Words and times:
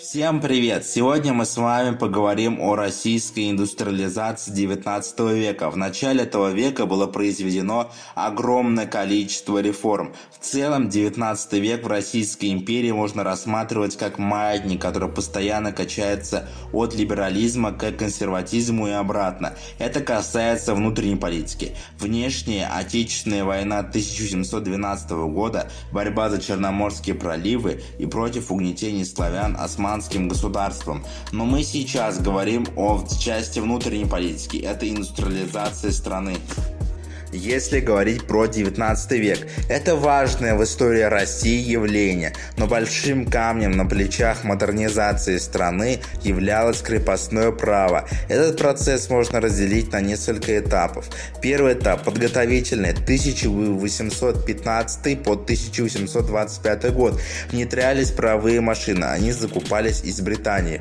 Всем 0.00 0.40
привет! 0.40 0.86
Сегодня 0.86 1.34
мы 1.34 1.44
с 1.44 1.58
вами 1.58 1.94
поговорим 1.94 2.58
о 2.58 2.74
российской 2.74 3.50
индустриализации 3.50 4.50
19 4.50 5.20
века. 5.34 5.70
В 5.70 5.76
начале 5.76 6.22
этого 6.22 6.50
века 6.52 6.86
было 6.86 7.06
произведено 7.06 7.92
огромное 8.14 8.86
количество 8.86 9.58
реформ. 9.58 10.14
В 10.32 10.42
целом 10.42 10.88
19 10.88 11.52
век 11.54 11.84
в 11.84 11.86
Российской 11.86 12.50
империи 12.50 12.92
можно 12.92 13.24
рассматривать 13.24 13.98
как 13.98 14.18
маятник, 14.18 14.80
который 14.80 15.10
постоянно 15.10 15.70
качается 15.70 16.48
от 16.72 16.94
либерализма 16.94 17.72
к 17.72 17.92
консерватизму 17.92 18.88
и 18.88 18.92
обратно. 18.92 19.54
Это 19.78 20.00
касается 20.00 20.74
внутренней 20.74 21.16
политики. 21.16 21.76
Внешняя 21.98 22.68
Отечественная 22.68 23.44
война 23.44 23.80
1712 23.80 25.10
года, 25.10 25.70
борьба 25.92 26.30
за 26.30 26.40
Черноморские 26.40 27.16
проливы 27.16 27.82
и 27.98 28.06
против 28.06 28.50
угнетений 28.50 29.04
славян 29.04 29.56
осман 29.60 29.89
османским 29.90 30.28
государством. 30.28 31.04
Но 31.32 31.44
мы 31.44 31.64
сейчас 31.64 32.20
говорим 32.20 32.64
о 32.76 33.04
части 33.18 33.58
внутренней 33.58 34.06
политики. 34.06 34.56
Это 34.58 34.88
индустриализация 34.88 35.90
страны. 35.90 36.36
Если 37.32 37.78
говорить 37.78 38.26
про 38.26 38.46
19 38.46 39.12
век, 39.12 39.46
это 39.68 39.94
важное 39.94 40.56
в 40.56 40.64
истории 40.64 41.02
России 41.02 41.60
явление, 41.60 42.32
но 42.56 42.66
большим 42.66 43.24
камнем 43.24 43.70
на 43.72 43.86
плечах 43.86 44.42
модернизации 44.42 45.38
страны 45.38 46.00
являлось 46.22 46.82
крепостное 46.82 47.52
право. 47.52 48.08
Этот 48.28 48.58
процесс 48.58 49.08
можно 49.10 49.40
разделить 49.40 49.92
на 49.92 50.00
несколько 50.00 50.58
этапов. 50.58 51.08
Первый 51.40 51.74
этап 51.74 52.02
подготовительный 52.02 52.90
1815 52.90 55.22
по 55.22 55.34
1825 55.34 56.92
год. 56.92 57.20
Внедрялись 57.52 58.10
правые 58.10 58.60
машины, 58.60 59.04
они 59.04 59.30
закупались 59.30 60.02
из 60.02 60.20
Британии. 60.20 60.80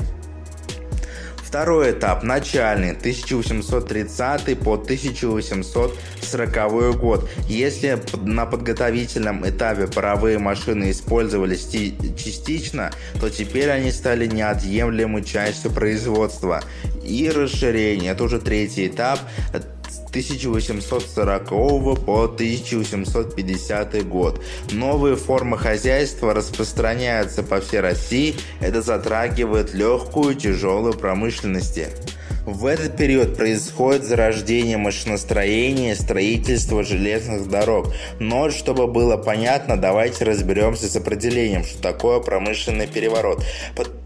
Второй 1.50 1.92
этап, 1.94 2.22
начальный, 2.22 2.92
1830 2.92 4.60
по 4.60 4.76
1840 4.76 7.00
год. 7.00 7.28
Если 7.48 8.00
на 8.22 8.46
подготовительном 8.46 9.50
этапе 9.50 9.88
паровые 9.88 10.38
машины 10.38 10.92
использовались 10.92 11.68
частично, 12.16 12.92
то 13.20 13.32
теперь 13.32 13.72
они 13.72 13.92
стали 13.92 14.28
неотъемлемой 14.28 15.24
частью 15.24 15.72
производства. 15.72 16.62
И 17.04 17.32
расширение, 17.32 18.12
это 18.12 18.26
уже 18.26 18.40
третий 18.40 18.86
этап, 18.86 19.20
1840 20.10 21.50
по 22.06 22.24
1850 22.24 24.08
год. 24.08 24.42
Новые 24.72 25.16
формы 25.16 25.58
хозяйства 25.58 26.34
распространяются 26.34 27.44
по 27.44 27.62
всей 27.62 27.80
России, 27.80 28.36
это 28.60 28.82
затрагивает 28.82 29.74
легкую 29.74 30.36
и 30.36 30.40
тяжелую 30.40 30.94
промышленности. 30.94 31.88
В 32.46 32.66
этот 32.66 32.98
период 32.98 33.38
происходит 33.38 34.06
зарождение 34.06 34.78
машиностроения, 34.78 35.94
строительство 35.94 36.84
железных 36.84 37.48
дорог. 37.48 37.94
Но, 38.20 38.50
чтобы 38.50 38.88
было 38.88 39.18
понятно, 39.18 39.78
давайте 39.78 40.26
разберемся 40.26 40.88
с 40.88 40.96
определением, 40.96 41.64
что 41.64 41.80
такое 41.80 42.20
промышленный 42.20 42.88
переворот. 42.88 43.44
Под 43.76 43.99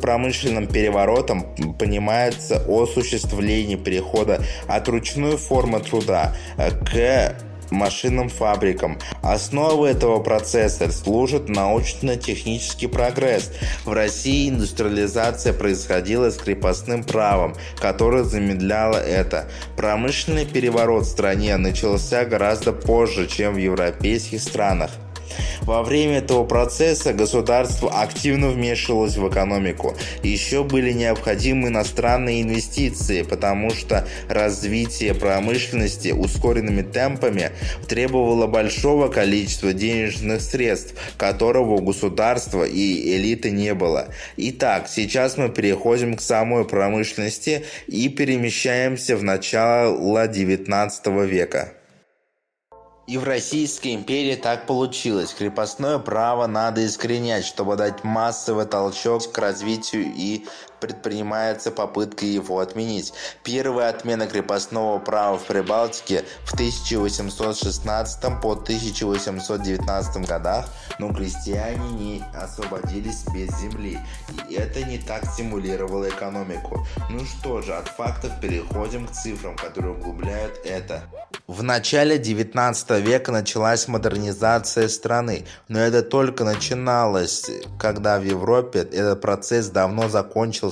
промышленным 0.00 0.66
переворотом 0.66 1.46
понимается 1.78 2.62
осуществление 2.68 3.76
перехода 3.76 4.42
от 4.66 4.88
ручной 4.88 5.36
формы 5.36 5.80
труда 5.80 6.34
э, 6.56 6.70
к 6.70 7.36
машинным 7.70 8.28
фабрикам. 8.28 8.98
Основой 9.22 9.92
этого 9.92 10.22
процесса 10.22 10.90
служит 10.90 11.48
научно-технический 11.48 12.86
прогресс. 12.86 13.50
В 13.84 13.92
России 13.92 14.48
индустриализация 14.48 15.52
происходила 15.52 16.30
с 16.30 16.36
крепостным 16.36 17.04
правом, 17.04 17.54
которое 17.80 18.24
замедляло 18.24 18.96
это. 18.96 19.48
Промышленный 19.76 20.46
переворот 20.46 21.04
в 21.04 21.10
стране 21.10 21.56
начался 21.56 22.24
гораздо 22.24 22.72
позже, 22.72 23.26
чем 23.26 23.54
в 23.54 23.58
европейских 23.58 24.40
странах. 24.40 24.90
Во 25.62 25.82
время 25.82 26.18
этого 26.18 26.44
процесса 26.44 27.12
государство 27.12 28.00
активно 28.00 28.48
вмешивалось 28.48 29.16
в 29.16 29.28
экономику. 29.28 29.96
Еще 30.22 30.62
были 30.62 30.92
необходимы 30.92 31.68
иностранные 31.68 32.42
инвестиции, 32.42 33.22
потому 33.22 33.70
что 33.70 34.06
развитие 34.28 35.14
промышленности 35.14 36.10
ускоренными 36.10 36.82
темпами 36.82 37.50
требовало 37.88 38.46
большого 38.46 39.08
количества 39.08 39.72
денежных 39.72 40.40
средств, 40.40 40.94
которого 41.16 41.74
у 41.74 41.82
государства 41.82 42.64
и 42.64 43.16
элиты 43.16 43.50
не 43.50 43.74
было. 43.74 44.08
Итак, 44.36 44.88
сейчас 44.88 45.36
мы 45.36 45.48
переходим 45.48 46.16
к 46.16 46.20
самой 46.20 46.64
промышленности 46.64 47.64
и 47.86 48.08
перемещаемся 48.08 49.16
в 49.16 49.22
начало 49.22 50.28
19 50.28 51.06
века. 51.28 51.75
И 53.06 53.18
в 53.18 53.24
Российской 53.24 53.94
империи 53.94 54.34
так 54.34 54.66
получилось. 54.66 55.32
Крепостное 55.32 55.98
право 55.98 56.48
надо 56.48 56.84
искоренять, 56.84 57.44
чтобы 57.44 57.76
дать 57.76 58.02
массовый 58.02 58.66
толчок 58.66 59.30
к 59.30 59.38
развитию 59.38 60.12
и 60.12 60.46
предпринимается 60.80 61.70
попытка 61.70 62.24
его 62.24 62.60
отменить. 62.60 63.12
Первая 63.42 63.90
отмена 63.90 64.26
крепостного 64.26 64.98
права 64.98 65.38
в 65.38 65.44
Прибалтике 65.44 66.24
в 66.44 66.54
1816 66.54 68.40
по 68.40 68.52
1819 68.52 70.26
годах, 70.26 70.68
но 70.98 71.12
крестьяне 71.12 71.88
не 71.90 72.24
освободились 72.34 73.24
без 73.34 73.56
земли, 73.58 73.98
и 74.48 74.54
это 74.54 74.82
не 74.82 74.98
так 74.98 75.24
стимулировало 75.24 76.08
экономику. 76.08 76.86
Ну 77.10 77.24
что 77.24 77.62
же, 77.62 77.74
от 77.74 77.88
фактов 77.88 78.32
переходим 78.40 79.06
к 79.06 79.12
цифрам, 79.12 79.56
которые 79.56 79.94
углубляют 79.94 80.60
это. 80.64 81.02
В 81.46 81.62
начале 81.62 82.18
19 82.18 82.90
века 83.02 83.30
началась 83.30 83.86
модернизация 83.86 84.88
страны, 84.88 85.46
но 85.68 85.78
это 85.78 86.02
только 86.02 86.42
начиналось, 86.44 87.48
когда 87.78 88.18
в 88.18 88.24
Европе 88.24 88.80
этот 88.80 89.20
процесс 89.20 89.68
давно 89.68 90.08
закончился. 90.08 90.65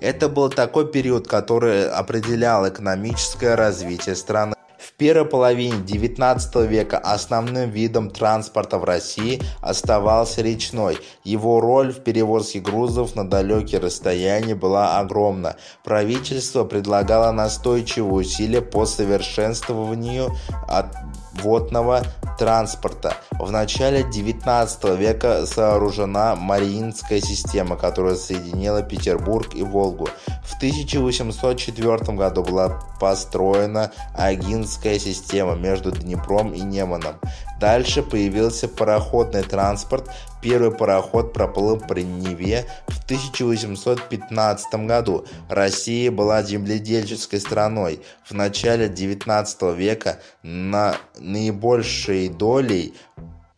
Это 0.00 0.28
был 0.28 0.50
такой 0.50 0.90
период, 0.90 1.28
который 1.28 1.88
определял 1.88 2.68
экономическое 2.68 3.54
развитие 3.54 4.16
страны 4.16 4.54
первой 5.00 5.24
половине 5.24 5.76
XIX 5.76 6.66
века 6.66 6.98
основным 6.98 7.70
видом 7.70 8.10
транспорта 8.10 8.76
в 8.76 8.84
России 8.84 9.40
оставался 9.62 10.42
речной. 10.42 10.98
Его 11.24 11.58
роль 11.62 11.90
в 11.90 12.00
перевозке 12.00 12.60
грузов 12.60 13.16
на 13.16 13.26
далекие 13.26 13.80
расстояния 13.80 14.54
была 14.54 14.98
огромна. 14.98 15.56
Правительство 15.84 16.64
предлагало 16.64 17.32
настойчивые 17.32 18.12
усилия 18.12 18.60
по 18.60 18.84
совершенствованию 18.84 20.36
от 20.68 20.94
водного 21.32 22.02
транспорта. 22.38 23.16
В 23.38 23.50
начале 23.50 24.02
19 24.02 24.98
века 24.98 25.46
сооружена 25.46 26.36
Мариинская 26.36 27.20
система, 27.20 27.76
которая 27.76 28.14
соединила 28.14 28.82
Петербург 28.82 29.54
и 29.54 29.62
Волгу. 29.62 30.08
В 30.44 30.56
1804 30.56 32.16
году 32.16 32.42
была 32.42 32.80
построена 32.98 33.92
Агинская 34.14 34.98
система 34.98 35.54
между 35.54 35.90
Днепром 35.92 36.52
и 36.52 36.60
Неманом. 36.60 37.16
Дальше 37.60 38.02
появился 38.02 38.68
пароходный 38.68 39.42
транспорт. 39.42 40.10
Первый 40.40 40.70
пароход 40.70 41.34
проплыл 41.34 41.76
при 41.76 42.02
Неве 42.04 42.64
в 42.88 43.04
1815 43.04 44.86
году. 44.86 45.26
Россия 45.50 46.10
была 46.10 46.42
земледельческой 46.42 47.38
страной. 47.38 48.00
В 48.24 48.32
начале 48.32 48.88
19 48.88 49.76
века 49.76 50.20
на 50.42 50.96
наибольшей 51.18 52.30
долей 52.30 52.94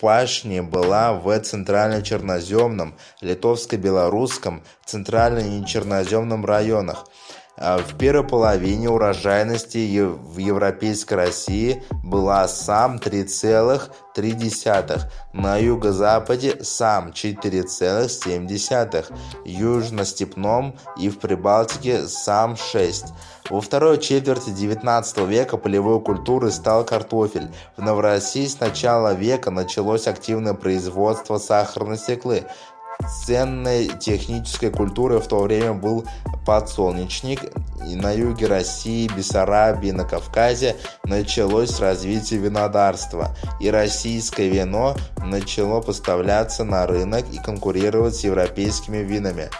пашни 0.01 0.59
была 0.59 1.13
в 1.13 1.39
центрально-черноземном, 1.39 2.97
литовско-белорусском, 3.21 4.65
центрально-нечерноземном 4.85 6.45
районах. 6.45 7.07
А 7.59 7.79
в 7.79 7.99
первой 7.99 8.27
половине 8.27 8.89
урожайности 8.89 10.01
в 10.01 10.39
европейской 10.39 11.13
России 11.15 11.83
была 12.03 12.49
сам 12.49 12.97
3,3, 12.97 15.01
на 15.35 15.59
юго-западе 15.59 16.57
сам 16.63 17.11
4,7, 17.11 19.13
южно-степном 19.45 20.79
и 20.99 21.11
в 21.11 21.19
Прибалтике 21.19 22.09
сам 22.09 22.57
6. 22.57 23.05
Во 23.51 23.61
второй 23.61 23.99
четверти 23.99 24.49
XIX 24.49 25.27
века 25.27 25.59
полевой 25.59 26.01
культурой 26.01 26.53
стал 26.53 26.87
картофель. 26.87 27.51
В 27.77 27.83
Новороссии 27.83 28.47
с 28.47 28.61
начала 28.61 29.13
века 29.13 29.51
началось 29.51 30.07
активное 30.07 30.55
производство 30.55 31.37
сахарной 31.39 31.99
стеклы. 31.99 32.45
Ценной 33.09 33.89
технической 33.99 34.71
культурой 34.71 35.21
в 35.21 35.27
то 35.27 35.41
время 35.41 35.73
был 35.73 36.05
подсолнечник. 36.45 37.41
И 37.87 37.95
на 37.95 38.13
юге 38.13 38.47
России, 38.47 39.11
Бессарабии, 39.15 39.91
на 39.91 40.05
Кавказе 40.05 40.77
началось 41.05 41.81
развитие 41.81 42.41
винодарства. 42.41 43.37
И 43.61 43.71
российское 43.71 44.49
вино 44.49 44.97
начало 45.25 45.81
поставляться 45.81 46.65
на 46.65 46.87
рынок 46.87 47.25
и 47.33 47.39
конкурировать 47.39 48.15
с 48.15 48.25
европейскими 48.25 48.99
винами. 48.99 49.51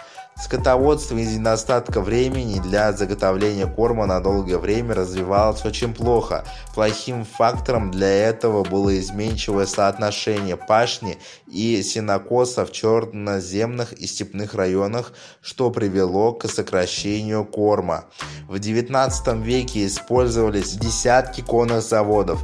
Скотоводство 0.43 1.15
из 1.15 1.37
недостатка 1.37 2.01
времени 2.01 2.59
для 2.59 2.91
заготовления 2.91 3.65
корма 3.65 4.05
на 4.05 4.19
долгое 4.19 4.57
время 4.57 4.93
развивалось 4.93 5.63
очень 5.63 5.93
плохо. 5.93 6.43
Плохим 6.75 7.23
фактором 7.23 7.91
для 7.91 8.09
этого 8.09 8.65
было 8.65 8.99
изменчивое 8.99 9.65
соотношение 9.65 10.57
пашни 10.57 11.17
и 11.47 11.81
сенокоса 11.81 12.65
в 12.65 12.73
черноземных 12.73 13.93
и 13.93 14.05
степных 14.05 14.53
районах, 14.53 15.13
что 15.41 15.71
привело 15.71 16.33
к 16.33 16.49
сокращению 16.49 17.45
корма. 17.45 18.03
В 18.49 18.55
XIX 18.55 19.41
веке 19.41 19.87
использовались 19.87 20.73
десятки 20.73 21.39
конных 21.39 21.83
заводов. 21.83 22.43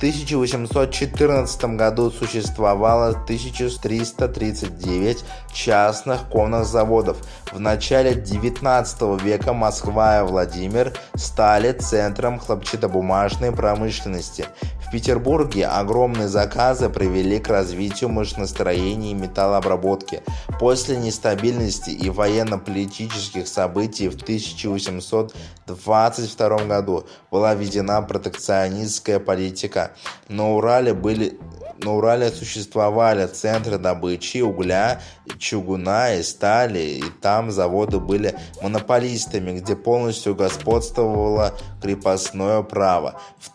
В 0.00 0.02
1814 0.02 1.76
году 1.76 2.10
существовало 2.10 3.08
1339 3.08 5.18
частных 5.52 6.26
конных 6.30 6.64
заводов. 6.64 7.18
В 7.52 7.60
начале 7.60 8.14
19 8.14 9.22
века 9.22 9.52
Москва 9.52 10.20
и 10.20 10.22
Владимир 10.22 10.94
стали 11.16 11.72
центром 11.72 12.38
хлопчатобумажной 12.38 13.52
промышленности. 13.52 14.46
В 14.90 14.92
Петербурге 14.92 15.68
огромные 15.68 16.26
заказы 16.26 16.90
привели 16.90 17.38
к 17.38 17.46
развитию 17.46 18.10
машиностроения 18.10 19.12
и 19.12 19.14
металлообработки. 19.14 20.24
После 20.58 20.96
нестабильности 20.96 21.90
и 21.90 22.10
военно-политических 22.10 23.46
событий 23.46 24.08
в 24.08 24.20
1822 24.20 26.64
году 26.64 27.06
была 27.30 27.54
введена 27.54 28.02
протекционистская 28.02 29.20
политика. 29.20 29.92
На 30.26 30.50
Урале 30.50 30.92
были 30.92 31.38
на 31.82 31.94
Урале 31.94 32.30
существовали 32.30 33.26
центры 33.26 33.78
добычи 33.78 34.42
угля, 34.42 35.00
чугуна 35.38 36.14
и 36.14 36.22
стали, 36.22 36.78
и 36.78 37.04
там 37.22 37.50
заводы 37.50 38.00
были 38.00 38.36
монополистами, 38.60 39.58
где 39.58 39.76
полностью 39.76 40.34
господствовало 40.34 41.54
крепостное 41.80 42.62
право. 42.62 43.18
В 43.38 43.54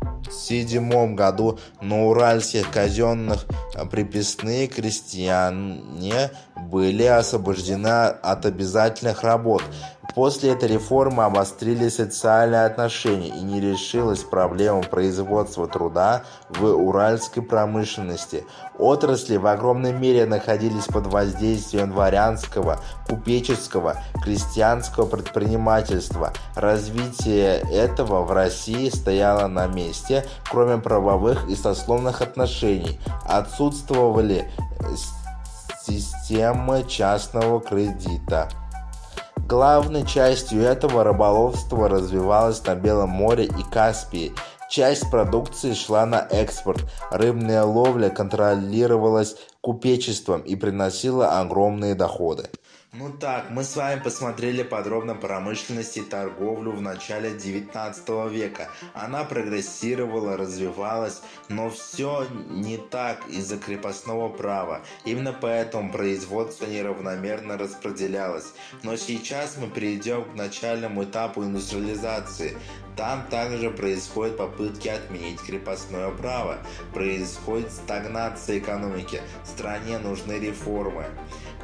1807 0.00 1.14
году 1.14 1.58
на 1.80 2.04
уральских 2.06 2.70
казенных 2.70 3.46
приписные 3.90 4.66
крестьяне 4.66 6.30
были 6.56 7.04
освобождены 7.04 7.88
от 7.88 8.46
обязательных 8.46 9.22
работ. 9.22 9.62
После 10.18 10.50
этой 10.50 10.70
реформы 10.70 11.22
обострились 11.22 11.94
социальные 11.94 12.64
отношения 12.64 13.28
и 13.28 13.40
не 13.40 13.60
решилась 13.60 14.24
проблема 14.24 14.82
производства 14.82 15.68
труда 15.68 16.24
в 16.48 16.64
уральской 16.64 17.40
промышленности. 17.40 18.44
Отрасли 18.80 19.36
в 19.36 19.46
огромной 19.46 19.92
мере 19.92 20.26
находились 20.26 20.86
под 20.86 21.06
воздействием 21.06 21.92
дворянского, 21.92 22.80
купеческого, 23.08 23.94
крестьянского 24.20 25.06
предпринимательства. 25.06 26.32
Развитие 26.56 27.62
этого 27.72 28.24
в 28.24 28.32
России 28.32 28.88
стояло 28.88 29.46
на 29.46 29.68
месте, 29.68 30.26
кроме 30.50 30.78
правовых 30.78 31.48
и 31.48 31.54
сословных 31.54 32.22
отношений. 32.22 32.98
Отсутствовали 33.24 34.50
системы 35.86 36.84
частного 36.88 37.60
кредита. 37.60 38.48
Главной 39.48 40.04
частью 40.04 40.60
этого 40.60 41.04
рыболовства 41.04 41.88
развивалось 41.88 42.62
на 42.66 42.74
Белом 42.74 43.08
море 43.08 43.46
и 43.46 43.62
Каспии. 43.72 44.34
Часть 44.68 45.10
продукции 45.10 45.72
шла 45.72 46.04
на 46.04 46.18
экспорт. 46.30 46.84
Рыбная 47.10 47.64
ловля 47.64 48.10
контролировалась 48.10 49.36
купечеством 49.62 50.42
и 50.42 50.54
приносила 50.54 51.40
огромные 51.40 51.94
доходы. 51.94 52.50
Ну 53.00 53.12
так, 53.12 53.50
мы 53.50 53.62
с 53.62 53.76
вами 53.76 54.00
посмотрели 54.00 54.64
подробно 54.64 55.14
промышленность 55.14 55.96
и 55.96 56.00
торговлю 56.00 56.72
в 56.72 56.82
начале 56.82 57.30
19 57.30 58.08
века. 58.28 58.70
Она 58.92 59.22
прогрессировала, 59.22 60.36
развивалась, 60.36 61.22
но 61.48 61.70
все 61.70 62.26
не 62.50 62.76
так 62.76 63.24
из-за 63.28 63.56
крепостного 63.56 64.28
права. 64.28 64.80
Именно 65.04 65.32
поэтому 65.32 65.92
производство 65.92 66.66
неравномерно 66.66 67.56
распределялось. 67.56 68.52
Но 68.82 68.96
сейчас 68.96 69.56
мы 69.58 69.68
перейдем 69.68 70.24
к 70.24 70.34
начальному 70.34 71.04
этапу 71.04 71.44
индустриализации. 71.44 72.58
Там 72.98 73.22
также 73.30 73.70
происходят 73.70 74.36
попытки 74.36 74.88
отменить 74.88 75.40
крепостное 75.40 76.10
право. 76.10 76.58
Происходит 76.92 77.70
стагнация 77.70 78.58
экономики. 78.58 79.20
Стране 79.44 79.98
нужны 79.98 80.32
реформы 80.32 81.06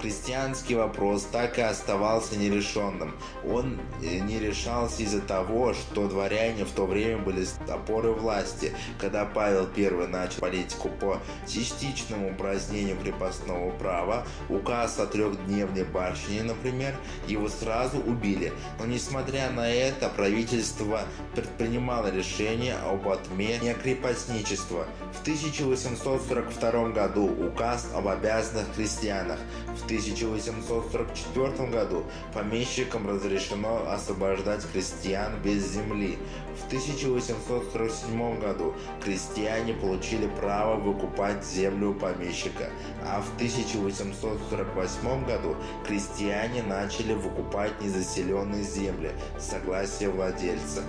христианский 0.04 0.74
вопрос 0.74 1.26
так 1.32 1.58
и 1.58 1.62
оставался 1.62 2.36
нерешенным. 2.36 3.14
Он 3.48 3.80
э, 4.02 4.18
не 4.18 4.38
решался 4.38 5.02
из-за 5.02 5.22
того, 5.22 5.72
что 5.72 6.08
дворяне 6.08 6.66
в 6.66 6.72
то 6.72 6.84
время 6.84 7.16
были 7.18 7.46
опорой 7.68 8.12
власти. 8.12 8.74
Когда 8.98 9.24
Павел 9.24 9.66
I 9.74 10.06
начал 10.08 10.40
политику 10.40 10.90
по 10.90 11.20
частичному 11.48 12.32
упразднению 12.32 12.98
крепостного 12.98 13.70
права, 13.70 14.26
указ 14.50 14.98
о 14.98 15.06
трехдневной 15.06 15.84
башне, 15.84 16.42
например, 16.42 16.94
его 17.26 17.48
сразу 17.48 17.98
убили. 17.98 18.52
Но 18.78 18.84
несмотря 18.84 19.50
на 19.50 19.70
это, 19.70 20.10
правительство 20.10 21.00
предпринимало 21.34 22.10
решение 22.14 22.74
об 22.76 23.08
отмене 23.08 23.74
крепостничества. 23.74 24.86
В 25.12 25.22
1842 25.22 26.88
году 26.90 27.26
указ 27.26 27.90
об 27.94 28.08
обязанных 28.08 28.66
крестьянах. 28.74 29.38
В 29.76 29.84
1844 29.84 31.68
году 31.68 32.04
помещикам 32.32 33.08
разрешено 33.08 33.90
освобождать 33.90 34.66
крестьян 34.72 35.32
без 35.42 35.72
земли. 35.72 36.18
В 36.62 36.66
1847 36.68 38.40
году 38.40 38.74
крестьяне 39.02 39.74
получили 39.74 40.28
право 40.40 40.76
выкупать 40.76 41.44
землю 41.44 41.90
у 41.90 41.94
помещика, 41.94 42.70
а 43.04 43.20
в 43.20 43.34
1848 43.36 45.26
году 45.26 45.56
крестьяне 45.86 46.62
начали 46.62 47.14
выкупать 47.14 47.80
незаселенные 47.80 48.62
земли 48.62 49.12
с 49.38 49.50
согласия 49.50 50.08
владельца. 50.08 50.82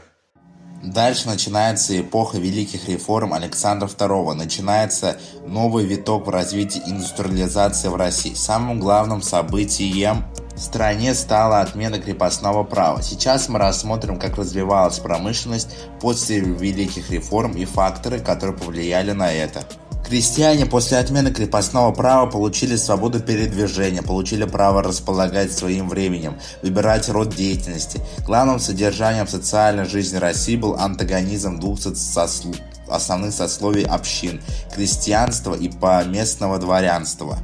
Дальше 0.84 1.28
начинается 1.28 2.00
эпоха 2.00 2.40
великих 2.40 2.90
реформ 2.90 3.34
Александра 3.34 3.88
II. 3.88 4.34
Начинается 4.34 5.20
новый 5.46 5.86
виток 5.86 6.26
в 6.26 6.30
развитии 6.30 6.82
индустриализации 6.86 7.90
в 7.90 7.96
России. 7.96 8.34
Самым 8.34 8.80
главным 8.80 9.22
событием 9.22 10.26
стране 10.62 11.14
стала 11.14 11.62
отмена 11.62 12.00
крепостного 12.00 12.64
права. 12.64 13.02
Сейчас 13.02 13.50
мы 13.50 13.60
рассмотрим, 13.60 14.20
как 14.20 14.38
развивалась 14.38 15.00
промышленность 15.00 15.70
после 16.00 16.40
великих 16.40 17.10
реформ 17.10 17.54
и 17.54 17.66
факторы, 17.66 18.20
которые 18.20 18.58
повлияли 18.58 19.12
на 19.12 19.32
это. 19.32 19.64
Крестьяне 20.08 20.66
после 20.66 20.98
отмены 20.98 21.32
крепостного 21.32 21.94
права 21.94 22.30
получили 22.30 22.76
свободу 22.76 23.20
передвижения, 23.20 24.02
получили 24.02 24.46
право 24.46 24.84
располагать 24.84 25.54
своим 25.54 25.88
временем, 25.88 26.38
выбирать 26.62 27.08
род 27.08 27.36
деятельности. 27.36 28.02
Главным 28.26 28.60
содержанием 28.60 29.28
социальной 29.28 29.86
жизни 29.86 30.18
России 30.18 30.58
был 30.58 30.76
антагонизм 30.76 31.60
двух 31.60 31.80
сослов 31.80 32.58
основных 32.92 33.34
сословий 33.34 33.86
общин– 33.86 34.42
крестьянства 34.76 35.54
и 35.56 35.70
поместного 35.70 36.60
дворянства. 36.60 37.40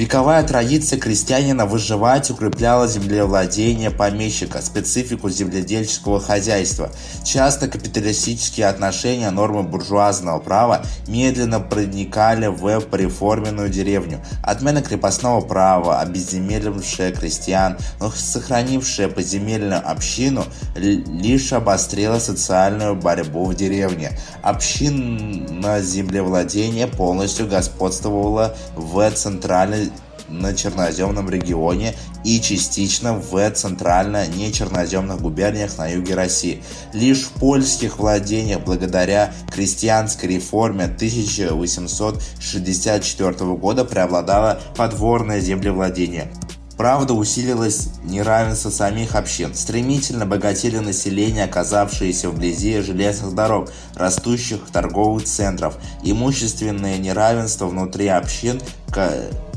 Вековая 0.00 0.42
традиция 0.44 0.98
крестьянина 0.98 1.66
выживать 1.66 2.30
укрепляла 2.30 2.88
землевладение 2.88 3.90
помещика, 3.90 4.62
специфику 4.62 5.28
земледельческого 5.28 6.20
хозяйства. 6.20 6.90
Часто 7.22 7.68
капиталистические 7.68 8.68
отношения, 8.68 9.30
нормы 9.30 9.62
буржуазного 9.62 10.38
права 10.38 10.86
медленно 11.06 11.60
проникали 11.60 12.46
в 12.46 12.80
преформенную 12.80 13.68
деревню. 13.68 14.24
Отмена 14.42 14.80
крепостного 14.80 15.42
права, 15.42 16.00
обезземелившая 16.00 17.12
крестьян, 17.12 17.76
но 17.98 18.10
сохранившая 18.10 19.08
поземельную 19.08 19.86
общину, 19.86 20.46
лишь 20.76 21.52
обострила 21.52 22.20
социальную 22.20 22.96
борьбу 22.96 23.44
в 23.44 23.54
деревне. 23.54 24.18
Община 24.40 25.82
землевладения 25.82 26.86
полностью 26.86 27.46
господствовала 27.46 28.56
в 28.74 29.10
центральной 29.10 29.89
на 30.30 30.54
черноземном 30.54 31.28
регионе 31.28 31.96
и 32.24 32.40
частично 32.40 33.14
в 33.14 33.50
центрально-нечерноземных 33.50 35.20
губерниях 35.20 35.76
на 35.78 35.88
юге 35.88 36.14
России. 36.14 36.62
Лишь 36.92 37.24
в 37.24 37.32
польских 37.32 37.98
владениях 37.98 38.60
благодаря 38.60 39.34
крестьянской 39.52 40.28
реформе 40.28 40.84
1864 40.84 43.32
года 43.56 43.84
преобладало 43.84 44.60
подворное 44.76 45.40
землевладение. 45.40 46.30
Правда, 46.80 47.12
усилилось 47.12 47.90
неравенство 48.04 48.70
самих 48.70 49.14
общин. 49.14 49.54
Стремительно 49.54 50.24
богатели 50.24 50.78
население, 50.78 51.44
оказавшееся 51.44 52.30
вблизи 52.30 52.80
железных 52.80 53.34
дорог, 53.34 53.70
растущих 53.94 54.60
торговых 54.72 55.24
центров. 55.24 55.76
Имущественное 56.02 56.96
неравенство 56.96 57.66
внутри 57.66 58.08
общин 58.08 58.62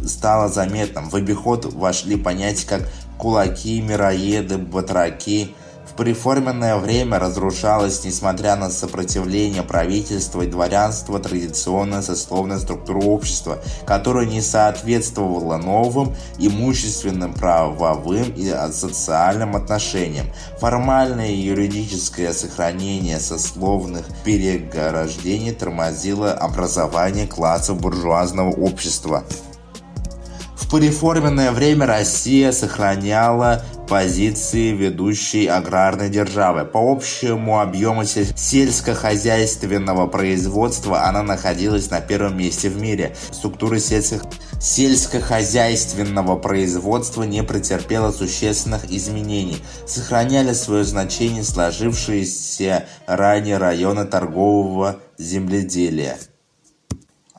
стало 0.08 0.50
заметным. 0.50 1.10
В 1.10 1.16
обиход 1.16 1.66
вошли 1.74 2.16
понятия 2.16 2.68
как 2.68 2.90
кулаки, 3.18 3.82
мироеды, 3.82 4.58
батраки. 4.58 5.54
В 5.90 5.96
преформенное 5.96 6.78
время 6.78 7.20
разрушалась, 7.20 8.04
несмотря 8.04 8.56
на 8.56 8.72
сопротивление 8.72 9.62
правительства 9.62 10.42
и 10.42 10.48
дворянства, 10.48 11.20
традиционная 11.20 12.02
сословная 12.02 12.58
структура 12.58 12.98
общества, 12.98 13.60
которая 13.86 14.26
не 14.26 14.42
соответствовала 14.42 15.58
новым 15.58 16.16
имущественным, 16.40 17.34
правовым 17.34 18.34
и 18.36 18.52
социальным 18.72 19.56
отношениям. 19.56 20.26
Формальное 20.60 21.32
юридическое 21.32 22.34
сохранение 22.34 23.20
сословных 23.20 24.06
перегорождений 24.24 25.52
тормозило 25.52 26.34
образование 26.34 27.28
классов 27.28 27.80
буржуазного 27.80 28.50
общества 28.50 29.24
пореформенное 30.74 31.52
время 31.52 31.86
Россия 31.86 32.52
сохраняла 32.52 33.64
позиции 33.88 34.72
ведущей 34.72 35.46
аграрной 35.46 36.10
державы. 36.10 36.66
По 36.66 36.92
общему 36.92 37.60
объему 37.60 38.06
сельскохозяйственного 38.06 40.08
производства 40.08 41.06
она 41.06 41.22
находилась 41.22 41.92
на 41.92 42.02
первом 42.02 42.38
месте 42.38 42.70
в 42.70 42.82
мире. 42.82 43.16
Структура 43.32 43.78
сельских 43.78 44.24
сельскохозяйственного 44.60 46.38
производства 46.38 47.22
не 47.24 47.44
претерпела 47.44 48.12
существенных 48.12 48.90
изменений. 48.90 49.62
Сохраняли 49.86 50.54
свое 50.54 50.86
значение 50.86 51.44
сложившиеся 51.44 52.86
ранее 53.06 53.58
районы 53.58 54.06
торгового 54.06 55.02
земледелия. 55.18 56.18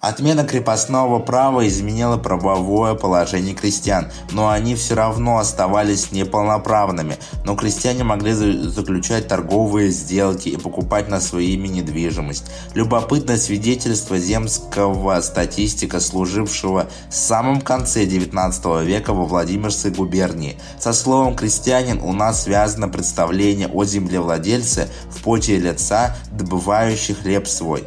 Отмена 0.06 0.44
крепостного 0.44 1.18
права 1.18 1.66
изменила 1.66 2.18
правовое 2.18 2.94
положение 2.94 3.54
крестьян, 3.54 4.12
но 4.32 4.50
они 4.50 4.74
все 4.74 4.92
равно 4.94 5.38
оставались 5.38 6.12
неполноправными. 6.12 7.16
Но 7.44 7.56
крестьяне 7.56 8.04
могли 8.04 8.34
заключать 8.34 9.28
торговые 9.28 9.88
сделки 9.88 10.50
и 10.50 10.58
покупать 10.58 11.08
на 11.08 11.20
свои 11.20 11.54
имя 11.54 11.68
недвижимость. 11.68 12.50
Любопытное 12.74 13.38
свидетельство 13.38 14.18
земского 14.18 15.18
статистика, 15.22 16.00
служившего 16.00 16.86
в 17.08 17.14
самом 17.14 17.62
конце 17.62 18.04
19 18.04 18.86
века 18.86 19.14
во 19.14 19.24
Владимирской 19.24 19.90
губернии. 19.90 20.58
Со 20.78 20.92
словом 20.92 21.34
«крестьянин» 21.34 22.02
у 22.02 22.12
нас 22.12 22.42
связано 22.42 22.88
представление 22.88 23.68
о 23.68 23.84
землевладельце 23.84 24.90
в 25.08 25.22
поте 25.22 25.56
лица, 25.56 26.14
добывающий 26.30 27.14
хлеб 27.14 27.48
свой. 27.48 27.84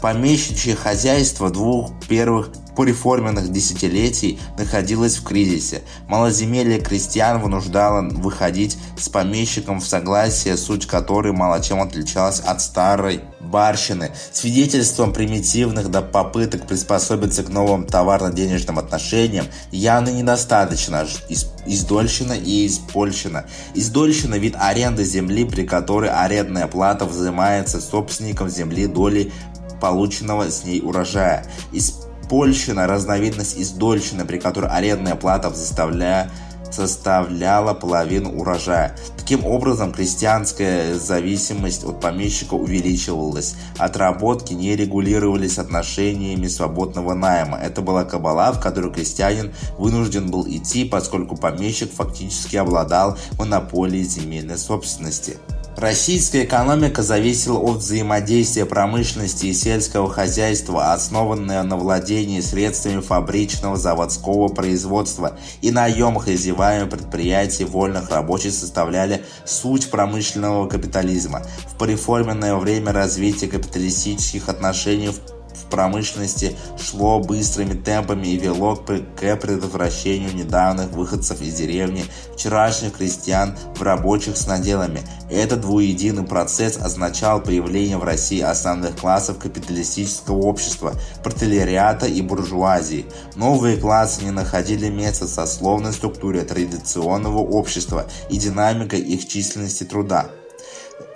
Помещичье 0.00 0.76
хозяйство 0.76 1.50
двух 1.50 1.92
первых 2.08 2.50
пореформенных 2.76 3.50
десятилетий 3.50 4.38
находилось 4.56 5.16
в 5.16 5.24
кризисе. 5.24 5.82
Малоземелье 6.06 6.78
крестьян 6.78 7.40
вынуждало 7.42 8.08
выходить 8.08 8.78
с 8.96 9.08
помещиком 9.08 9.80
в 9.80 9.84
согласие, 9.84 10.56
суть 10.56 10.86
которой 10.86 11.32
мало 11.32 11.60
чем 11.60 11.82
отличалась 11.82 12.38
от 12.38 12.60
старой 12.60 13.22
барщины. 13.40 14.12
Свидетельством 14.32 15.12
примитивных 15.12 15.90
до 15.90 16.02
попыток 16.02 16.68
приспособиться 16.68 17.42
к 17.42 17.48
новым 17.48 17.84
товарно-денежным 17.84 18.78
отношениям 18.78 19.46
явно 19.72 20.10
недостаточно 20.10 21.04
из 21.28 21.46
издольщина 21.66 22.34
и 22.34 22.68
испольщина. 22.68 23.46
Издольщина– 23.74 24.34
вид 24.36 24.54
аренды 24.56 25.04
земли, 25.04 25.44
при 25.44 25.66
которой 25.66 26.10
арендная 26.10 26.68
плата 26.68 27.06
взимается 27.06 27.80
собственником 27.80 28.48
земли 28.48 28.86
долей 28.86 29.32
полученного 29.80 30.50
с 30.50 30.64
ней 30.64 30.80
урожая. 30.80 31.44
Испольщина– 31.72 32.86
разновидность 32.88 33.58
издольщины, 33.58 34.24
при 34.24 34.38
которой 34.38 34.70
арендная 34.70 35.14
плата 35.14 35.50
заставляя 35.50 36.30
составляла 36.70 37.74
половину 37.74 38.30
урожая. 38.38 38.96
Таким 39.16 39.44
образом, 39.44 39.92
крестьянская 39.92 40.94
зависимость 40.94 41.84
от 41.84 42.00
помещика 42.00 42.54
увеличивалась. 42.54 43.56
Отработки 43.78 44.52
не 44.52 44.76
регулировались 44.76 45.58
отношениями 45.58 46.46
свободного 46.46 47.14
найма. 47.14 47.58
Это 47.58 47.82
была 47.82 48.04
кабала, 48.04 48.52
в 48.52 48.60
которую 48.60 48.92
крестьянин 48.92 49.52
вынужден 49.76 50.30
был 50.30 50.46
идти, 50.46 50.84
поскольку 50.84 51.36
помещик 51.36 51.92
фактически 51.92 52.56
обладал 52.56 53.18
монополией 53.38 54.04
земельной 54.04 54.58
собственности. 54.58 55.38
Российская 55.78 56.42
экономика 56.44 57.02
зависела 57.02 57.60
от 57.60 57.76
взаимодействия 57.76 58.66
промышленности 58.66 59.46
и 59.46 59.52
сельского 59.52 60.10
хозяйства, 60.10 60.92
основанное 60.92 61.62
на 61.62 61.76
владении 61.76 62.40
средствами 62.40 63.00
фабричного 63.00 63.76
заводского 63.76 64.48
производства 64.48 65.38
и 65.62 65.70
наем 65.70 66.16
хозяевами 66.18 66.90
предприятий 66.90 67.64
вольных 67.64 68.10
рабочих 68.10 68.54
составляли 68.54 69.24
суть 69.44 69.88
промышленного 69.88 70.68
капитализма. 70.68 71.42
В 71.72 71.78
пореформенное 71.78 72.56
время 72.56 72.92
развития 72.92 73.46
капиталистических 73.46 74.48
отношений 74.48 75.10
в 75.10 75.37
промышленности 75.70 76.56
шло 76.78 77.20
быстрыми 77.20 77.74
темпами 77.74 78.28
и 78.28 78.36
вело 78.36 78.76
к 78.76 78.86
предотвращению 79.16 80.34
недавних 80.34 80.90
выходцев 80.90 81.40
из 81.40 81.54
деревни, 81.54 82.04
вчерашних 82.34 82.96
крестьян 82.96 83.56
в 83.76 83.82
рабочих 83.82 84.36
с 84.36 84.46
наделами. 84.46 85.02
Этот 85.30 85.60
двуединый 85.62 86.24
процесс 86.24 86.78
означал 86.78 87.40
появление 87.40 87.98
в 87.98 88.04
России 88.04 88.40
основных 88.40 88.96
классов 88.96 89.38
капиталистического 89.38 90.38
общества, 90.38 90.94
протелериата 91.22 92.06
и 92.06 92.22
буржуазии. 92.22 93.06
Новые 93.36 93.76
классы 93.76 94.24
не 94.24 94.30
находили 94.30 94.88
места 94.88 95.26
в 95.26 95.30
сословной 95.30 95.92
структуре 95.92 96.42
традиционного 96.42 97.38
общества 97.38 98.06
и 98.30 98.38
динамикой 98.38 99.00
их 99.00 99.28
численности 99.28 99.84
труда. 99.84 100.30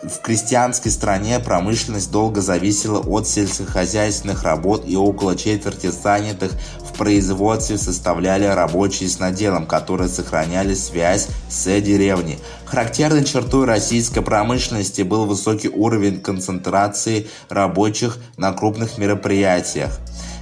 В 0.03 0.21
крестьянской 0.21 0.91
стране 0.91 1.39
промышленность 1.41 2.11
долго 2.11 2.41
зависела 2.41 2.99
от 2.99 3.27
сельскохозяйственных 3.27 4.43
работ 4.43 4.85
и 4.87 4.97
около 4.97 5.37
четверти 5.37 5.89
занятых 5.89 6.53
в 6.81 6.97
производстве 6.97 7.79
составляли 7.79 8.45
рабочие 8.45 9.09
с 9.09 9.19
наделом, 9.19 9.67
которые 9.67 10.09
сохраняли 10.09 10.75
связь 10.75 11.29
с 11.49 11.65
деревней. 11.81 12.39
Характерной 12.65 13.25
чертой 13.25 13.67
российской 13.67 14.23
промышленности 14.23 15.03
был 15.03 15.27
высокий 15.27 15.69
уровень 15.69 16.21
концентрации 16.21 17.29
рабочих 17.49 18.19
на 18.37 18.53
крупных 18.53 18.99
мероприятиях. 18.99 19.99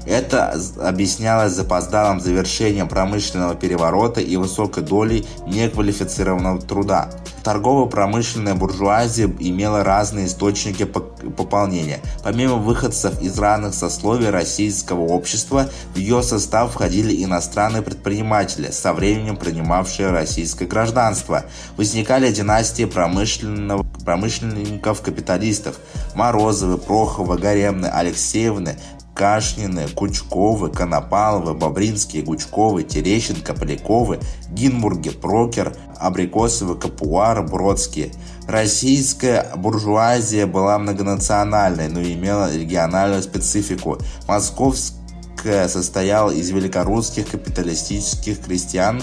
Это 0.06 0.58
объяснялось 0.82 1.52
запоздалым 1.52 2.20
завершением 2.20 2.88
промышленного 2.88 3.54
переворота 3.54 4.20
и 4.20 4.36
высокой 4.36 4.82
долей 4.82 5.26
неквалифицированного 5.46 6.60
труда. 6.60 7.10
Торгово-промышленная 7.44 8.54
буржуазия 8.54 9.30
имела 9.38 9.82
разные 9.82 10.26
источники 10.26 10.84
пополнения. 10.84 12.00
Помимо 12.22 12.56
выходцев 12.56 13.20
из 13.22 13.38
разных 13.38 13.74
сословий 13.74 14.28
российского 14.28 15.02
общества, 15.02 15.68
в 15.94 15.98
ее 15.98 16.22
состав 16.22 16.72
входили 16.72 17.24
иностранные 17.24 17.82
предприниматели, 17.82 18.70
со 18.70 18.92
временем 18.92 19.36
принимавшие 19.36 20.10
российское 20.10 20.66
гражданство. 20.66 21.44
Возникали 21.76 22.30
династии 22.30 22.84
промышленного, 22.84 23.86
промышленников-капиталистов– 24.04 25.76
Морозовы, 26.14 26.76
Проховы, 26.76 27.38
Гаремны, 27.38 27.86
Алексеевны, 27.86 28.76
Кашнины, 29.20 29.86
Кучковы, 29.86 30.70
Конопаловы, 30.70 31.52
Бобринские, 31.52 32.22
Гучковы, 32.22 32.84
Терещенко, 32.84 33.52
Поляковы, 33.52 34.18
Гинбурги, 34.48 35.10
Прокер, 35.10 35.76
Абрикосовы, 35.98 36.74
Капуар, 36.74 37.46
Бродские. 37.46 38.12
Российская 38.48 39.46
буржуазия 39.56 40.46
была 40.46 40.78
многонациональной, 40.78 41.88
но 41.88 42.00
имела 42.00 42.50
региональную 42.50 43.22
специфику. 43.22 43.98
Московская 44.26 45.68
состояла 45.68 46.30
из 46.30 46.48
великорусских 46.48 47.28
капиталистических 47.28 48.42
крестьян 48.42 49.02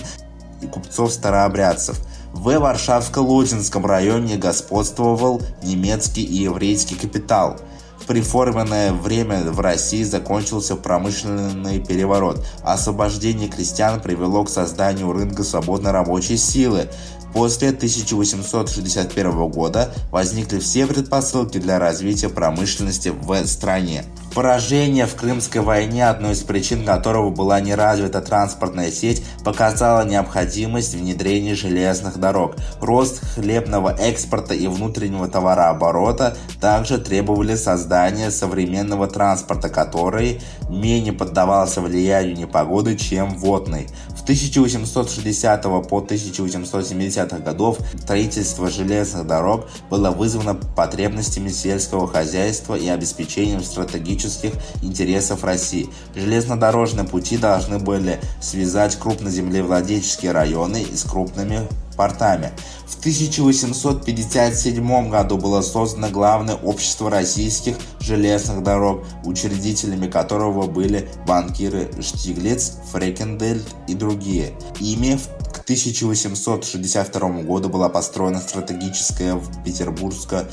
и 0.63 0.65
купцов-старообрядцев. 0.65 1.99
В 2.33 2.49
Варшавско-Лодинском 2.49 3.85
районе 3.85 4.37
господствовал 4.37 5.43
немецкий 5.61 6.23
и 6.23 6.37
еврейский 6.37 6.95
капитал– 6.95 7.57
в 8.07 8.11
реформенное 8.11 8.93
время 8.93 9.43
в 9.51 9.59
России 9.59 10.03
закончился 10.03 10.75
промышленный 10.77 11.83
переворот. 11.83 12.45
Освобождение 12.63 13.49
крестьян 13.49 13.99
привело 13.99 14.45
к 14.45 14.49
созданию 14.49 15.11
рынка 15.11 15.43
свободной 15.43 15.91
рабочей 15.91 16.37
силы. 16.37 16.89
После 17.33 17.69
1861 17.69 19.49
года 19.49 19.93
возникли 20.11 20.59
все 20.59 20.87
предпосылки 20.87 21.57
для 21.57 21.79
развития 21.79 22.29
промышленности 22.29 23.09
в 23.09 23.45
стране. 23.45 24.03
Поражение 24.37 25.07
в 25.07 25.15
Крымской 25.15 25.61
войне, 25.61 26.07
одной 26.07 26.33
из 26.33 26.41
причин 26.41 26.85
которого 26.85 27.31
была 27.31 27.59
неразвита 27.59 28.21
транспортная 28.21 28.91
сеть, 28.91 29.23
показало 29.43 30.05
необходимость 30.05 30.93
внедрения 30.93 31.55
железных 31.55 32.19
дорог. 32.19 32.55
Рост 32.79 33.19
хлебного 33.33 33.95
экспорта 33.97 34.53
и 34.53 34.67
внутреннего 34.67 35.27
товарооборота 35.27 36.37
также 36.61 36.99
требовали 36.99 37.55
создания 37.55 38.29
современного 38.29 39.07
транспорта, 39.07 39.69
который 39.69 40.39
менее 40.69 41.13
поддавался 41.13 41.81
влиянию 41.81 42.37
непогоды, 42.37 42.95
чем 42.95 43.39
водный. 43.39 43.87
В 44.27 44.29
1860 44.29 45.63
по 45.87 45.99
1870 45.99 47.43
годов 47.45 47.77
строительство 48.03 48.69
железных 48.69 49.25
дорог 49.25 49.69
было 49.89 50.11
вызвано 50.11 50.53
потребностями 50.53 51.47
сельского 51.47 52.09
хозяйства 52.09 52.75
и 52.75 52.89
обеспечением 52.89 53.63
стратегических 53.63 54.51
интересов 54.81 55.45
России. 55.45 55.87
Железнодорожные 56.13 57.07
пути 57.07 57.37
должны 57.37 57.79
были 57.79 58.19
связать 58.41 58.97
крупноземлевладельческие 58.97 60.33
районы 60.33 60.85
с 60.93 61.03
крупными 61.03 61.65
портами. 61.97 62.51
В 62.85 62.99
1857 62.99 65.09
году 65.09 65.37
было 65.37 65.61
создано 65.61 66.09
Главное 66.09 66.55
общество 66.55 67.09
российских 67.09 67.75
железных 67.99 68.63
дорог, 68.63 69.03
учредителями 69.25 70.07
которого 70.07 70.67
были 70.67 71.09
банкиры 71.27 71.89
Штиглиц, 72.01 72.77
Фрекендельт 72.91 73.67
и 73.87 73.93
другие. 73.93 74.53
Ими 74.79 75.19
к 75.51 75.59
1862 75.59 77.29
году 77.41 77.67
была 77.67 77.89
построена 77.89 78.39
стратегическая 78.39 79.35
в 79.35 79.63
Петербургская 79.63 80.47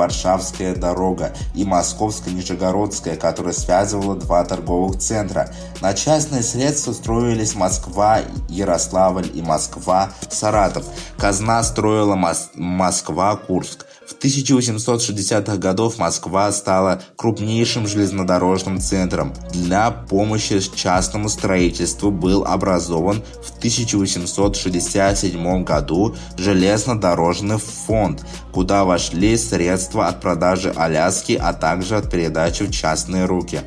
Варшавская 0.00 0.74
дорога 0.74 1.34
и 1.54 1.64
Московско-Нижегородская, 1.64 3.16
которая 3.16 3.52
связывала 3.52 4.16
два 4.16 4.42
торговых 4.44 4.98
центра. 4.98 5.52
На 5.82 5.92
частные 5.92 6.42
средства 6.42 6.92
строились 6.92 7.54
Москва, 7.54 8.20
Ярославль 8.48 9.30
и 9.34 9.42
Москва-Саратов. 9.42 10.86
Казна 11.18 11.62
строила 11.62 12.14
Мос 12.14 12.48
Москва-Курск. 12.54 13.84
В 14.10 14.14
1860-х 14.24 15.56
годах 15.58 15.98
Москва 15.98 16.50
стала 16.50 17.00
крупнейшим 17.14 17.86
железнодорожным 17.86 18.80
центром. 18.80 19.32
Для 19.52 19.92
помощи 19.92 20.58
частному 20.74 21.28
строительству 21.28 22.10
был 22.10 22.44
образован 22.44 23.22
в 23.40 23.56
1867 23.58 25.62
году 25.62 26.16
железнодорожный 26.36 27.58
фонд, 27.58 28.26
куда 28.52 28.84
вошли 28.84 29.36
средства 29.36 30.08
от 30.08 30.20
продажи 30.20 30.72
Аляски, 30.74 31.38
а 31.40 31.52
также 31.52 31.94
от 31.96 32.10
передачи 32.10 32.64
в 32.64 32.72
частные 32.72 33.26
руки. 33.26 33.60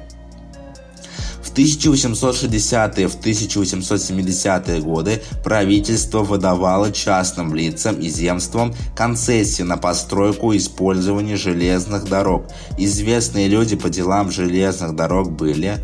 В 1.53 1.55
1860-е, 1.55 3.07
в 3.07 3.19
1870-е 3.19 4.81
годы 4.81 5.21
правительство 5.43 6.23
выдавало 6.23 6.91
частным 6.91 7.53
лицам 7.53 7.99
и 7.99 8.09
земствам 8.09 8.73
концессии 8.95 9.61
на 9.61 9.77
постройку 9.77 10.53
и 10.53 10.57
использование 10.57 11.37
железных 11.37 12.05
дорог. 12.05 12.47
Известные 12.79 13.49
люди 13.49 13.75
по 13.75 13.91
делам 13.91 14.31
железных 14.31 14.95
дорог 14.95 15.31
были 15.31 15.77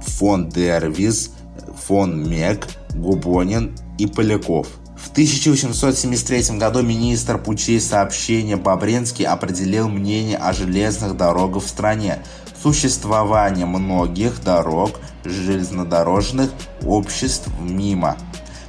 фон 0.00 0.48
Дервис, 0.48 1.32
фон 1.86 2.26
Мек, 2.26 2.66
Губонин 2.94 3.76
и 3.98 4.06
Поляков. 4.06 4.68
В 4.96 5.12
1873 5.12 6.58
году 6.58 6.82
министр 6.82 7.38
путей 7.38 7.80
сообщения 7.80 8.56
Бобринский 8.56 9.24
определил 9.24 9.88
мнение 9.88 10.36
о 10.36 10.52
железных 10.52 11.16
дорогах 11.16 11.64
в 11.64 11.68
стране. 11.68 12.22
Существование 12.62 13.64
многих 13.64 14.44
дорог 14.44 14.90
железнодорожных 15.24 16.50
обществ 16.84 17.48
мимо. 17.58 18.18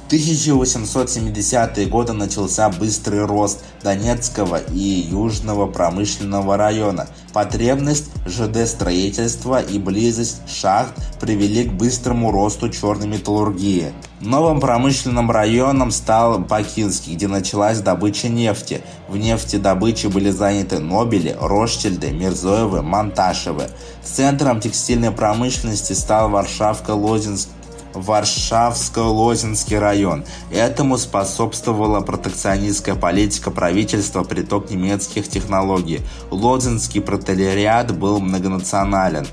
1870-е 0.08 1.84
годы 1.84 2.14
начался 2.14 2.70
быстрый 2.70 3.26
рост 3.26 3.62
Донецкого 3.82 4.56
и 4.56 4.78
Южного 4.78 5.66
промышленного 5.66 6.56
района. 6.56 7.08
Потребность 7.34 8.10
ЖД-строительства 8.24 9.60
и 9.60 9.78
близость 9.78 10.40
шахт 10.48 10.94
привели 11.20 11.64
к 11.64 11.74
быстрому 11.74 12.30
росту 12.30 12.70
черной 12.70 13.06
металлургии. 13.06 13.92
Новым 14.20 14.58
промышленным 14.58 15.30
районом 15.30 15.92
стал 15.92 16.40
Бакинский, 16.40 17.14
где 17.14 17.28
началась 17.28 17.78
добыча 17.80 18.28
нефти. 18.28 18.82
В 19.06 19.16
нефтедобыче 19.16 20.08
были 20.08 20.30
заняты 20.30 20.80
Нобели, 20.80 21.36
Рощельды, 21.40 22.10
Мирзоевы, 22.10 22.82
Монташевы. 22.82 23.68
Центром 24.02 24.60
текстильной 24.60 25.12
промышленности 25.12 25.92
стал 25.92 26.30
Варшавка-Лозинск 26.30 27.48
Варшавско-Лозинский 27.94 29.78
район. 29.78 30.24
Этому 30.50 30.98
способствовала 30.98 32.00
протекционистская 32.00 32.94
политика 32.94 33.50
правительства, 33.50 34.24
приток 34.24 34.70
немецких 34.70 35.28
технологий. 35.28 36.00
Лозинский 36.30 37.00
протелериат 37.00 37.96
был 37.96 38.20
многонационален. 38.20 39.26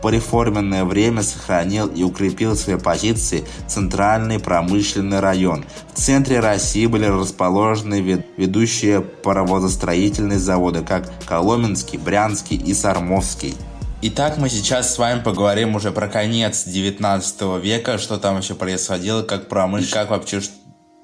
В 0.00 0.02
пореформенное 0.02 0.86
время 0.86 1.22
сохранил 1.22 1.86
и 1.86 2.02
укрепил 2.02 2.56
свои 2.56 2.78
позиции 2.78 3.44
центральный 3.68 4.38
промышленный 4.38 5.20
район. 5.20 5.66
В 5.92 5.98
центре 5.98 6.40
России 6.40 6.86
были 6.86 7.04
расположены 7.04 8.00
ведущие 8.38 9.02
паровозостроительные 9.02 10.38
заводы, 10.38 10.80
как 10.80 11.12
Коломенский, 11.26 11.98
Брянский 11.98 12.56
и 12.56 12.72
Сармовский. 12.72 13.54
Итак, 14.00 14.38
мы 14.38 14.48
сейчас 14.48 14.94
с 14.94 14.96
вами 14.96 15.20
поговорим 15.20 15.76
уже 15.76 15.92
про 15.92 16.08
конец 16.08 16.64
19 16.64 17.62
века, 17.62 17.98
что 17.98 18.16
там 18.16 18.36
вообще 18.36 18.54
происходило, 18.54 19.22
как 19.22 19.50
промышленность, 19.50 19.92
как 19.92 20.08
вообще 20.08 20.40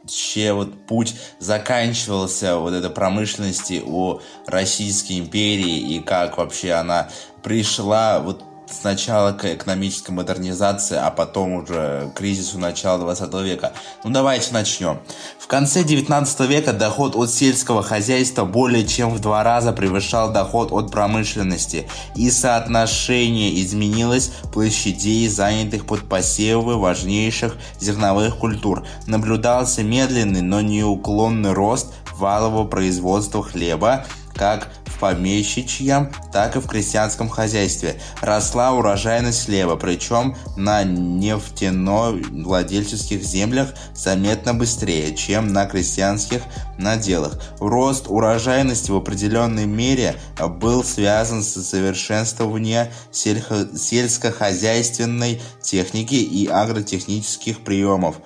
вообще 0.02 0.54
вот 0.54 0.86
путь 0.86 1.16
заканчивался 1.38 2.56
вот 2.56 2.72
этой 2.72 2.88
промышленности 2.88 3.82
у 3.84 4.20
Российской 4.46 5.18
империи 5.18 5.96
и 5.96 6.00
как 6.00 6.38
вообще 6.38 6.72
она 6.72 7.10
пришла 7.42 8.20
вот 8.20 8.42
сначала 8.70 9.32
к 9.32 9.44
экономической 9.44 10.10
модернизации, 10.10 10.96
а 10.96 11.10
потом 11.10 11.52
уже 11.54 12.10
к 12.14 12.18
кризису 12.18 12.58
начала 12.58 12.98
20 12.98 13.32
века. 13.42 13.72
Ну 14.04 14.10
давайте 14.10 14.52
начнем. 14.52 14.98
В 15.38 15.46
конце 15.46 15.84
19 15.84 16.40
века 16.48 16.72
доход 16.72 17.14
от 17.16 17.30
сельского 17.30 17.82
хозяйства 17.82 18.44
более 18.44 18.86
чем 18.86 19.10
в 19.10 19.20
два 19.20 19.42
раза 19.44 19.72
превышал 19.72 20.32
доход 20.32 20.72
от 20.72 20.90
промышленности, 20.90 21.88
и 22.14 22.30
соотношение 22.30 23.62
изменилось 23.62 24.32
площадей, 24.52 25.28
занятых 25.28 25.86
под 25.86 26.08
посевы 26.08 26.76
важнейших 26.76 27.56
зерновых 27.78 28.36
культур. 28.38 28.84
Наблюдался 29.06 29.82
медленный, 29.82 30.42
но 30.42 30.60
неуклонный 30.60 31.52
рост 31.52 31.92
валового 32.16 32.66
производства 32.66 33.42
хлеба, 33.42 34.06
как 34.34 34.68
в 34.96 35.00
помещичьем, 35.00 36.12
так 36.32 36.56
и 36.56 36.60
в 36.60 36.66
крестьянском 36.66 37.28
хозяйстве. 37.28 38.00
Росла 38.20 38.72
урожайность 38.72 39.44
хлеба, 39.46 39.76
причем 39.76 40.36
на 40.56 40.82
нефтяно-владельческих 40.84 43.22
землях 43.22 43.74
заметно 43.94 44.54
быстрее, 44.54 45.14
чем 45.14 45.52
на 45.52 45.66
крестьянских 45.66 46.40
наделах. 46.78 47.38
Рост 47.58 48.06
урожайности 48.08 48.90
в 48.90 48.96
определенной 48.96 49.66
мере 49.66 50.16
был 50.38 50.82
связан 50.84 51.42
с 51.42 51.62
совершенствованием 51.62 52.86
сельхо- 53.12 53.76
сельскохозяйственной 53.76 55.42
техники 55.62 56.14
и 56.14 56.46
агротехнических 56.46 57.60
приемов. 57.60 58.16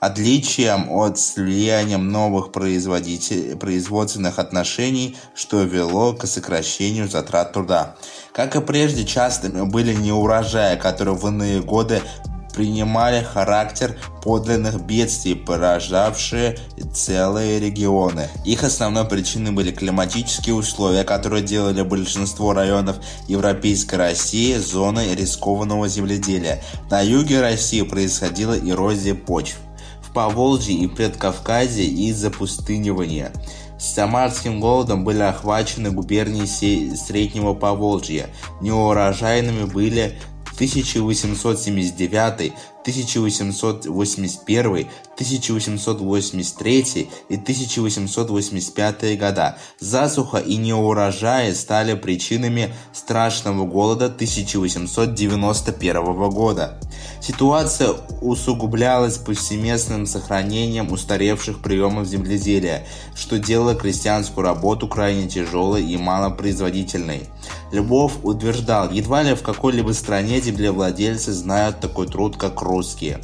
Отличием 0.00 0.90
от 0.90 1.18
слияния 1.18 1.98
новых 1.98 2.52
производственных 2.52 4.38
отношений, 4.38 5.16
что 5.34 5.62
вело 5.62 6.12
к 6.12 6.26
сокращению 6.26 7.08
затрат 7.08 7.52
труда. 7.52 7.96
Как 8.32 8.56
и 8.56 8.60
прежде, 8.60 9.04
частыми 9.04 9.62
были 9.62 9.94
неурожаи, 9.94 10.76
которые 10.76 11.14
в 11.16 11.26
иные 11.26 11.62
годы 11.62 12.02
принимали 12.54 13.22
характер 13.22 13.96
подлинных 14.22 14.80
бедствий, 14.80 15.34
поражавшие 15.34 16.58
целые 16.94 17.60
регионы. 17.60 18.28
Их 18.44 18.64
основной 18.64 19.04
причиной 19.04 19.52
были 19.52 19.72
климатические 19.72 20.54
условия, 20.54 21.04
которые 21.04 21.42
делали 21.42 21.82
большинство 21.82 22.52
районов 22.52 22.96
Европейской 23.28 23.96
России 23.96 24.56
зоной 24.56 25.14
рискованного 25.14 25.88
земледелия. 25.88 26.62
На 26.90 27.00
юге 27.00 27.40
России 27.40 27.82
происходила 27.82 28.58
эрозия 28.58 29.14
почв. 29.14 29.56
В 30.02 30.12
Поволжье 30.14 30.76
и 30.76 30.86
Предкавказье 30.86 31.84
из-за 31.84 32.30
пустынивания. 32.30 33.32
Самарским 33.78 34.60
голодом 34.60 35.04
были 35.04 35.20
охвачены 35.20 35.90
губернии 35.90 36.46
Среднего 36.94 37.54
Поволжья. 37.54 38.28
Неурожайными 38.60 39.64
были 39.64 40.18
1879, 40.56 42.52
1881, 42.84 44.88
1883 45.14 47.08
и 47.30 47.36
1885 47.36 49.18
года. 49.18 49.56
Засуха 49.80 50.36
и 50.38 50.56
неурожаи 50.56 51.54
стали 51.54 51.94
причинами 51.94 52.74
страшного 52.92 53.64
голода 53.64 54.04
1891 54.06 56.30
года. 56.30 56.78
Ситуация 57.20 57.90
усугублялась 58.20 59.16
повсеместным 59.16 60.06
сохранением 60.06 60.92
устаревших 60.92 61.62
приемов 61.62 62.06
земледелия, 62.06 62.86
что 63.14 63.38
делало 63.38 63.74
крестьянскую 63.74 64.44
работу 64.44 64.88
крайне 64.88 65.26
тяжелой 65.26 65.84
и 65.84 65.96
малопроизводительной. 65.96 67.30
Любовь 67.72 68.12
утверждал, 68.22 68.90
едва 68.90 69.22
ли 69.22 69.34
в 69.34 69.42
какой-либо 69.42 69.92
стране 69.92 70.40
землевладельцы 70.40 71.32
знают 71.32 71.80
такой 71.80 72.06
труд, 72.06 72.36
как 72.36 72.62
русские. 72.74 73.20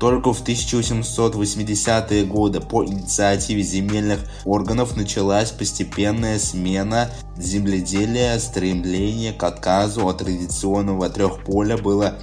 Только 0.00 0.32
в 0.32 0.42
1880-е 0.42 2.24
годы 2.24 2.60
по 2.60 2.84
инициативе 2.84 3.62
земельных 3.62 4.20
органов 4.44 4.96
началась 4.96 5.50
постепенная 5.50 6.38
смена 6.38 7.10
земледелия, 7.38 8.38
стремление 8.38 9.32
к 9.32 9.42
отказу 9.42 10.06
от 10.06 10.18
традиционного 10.18 11.08
трехполя 11.08 11.76
было 11.76 12.18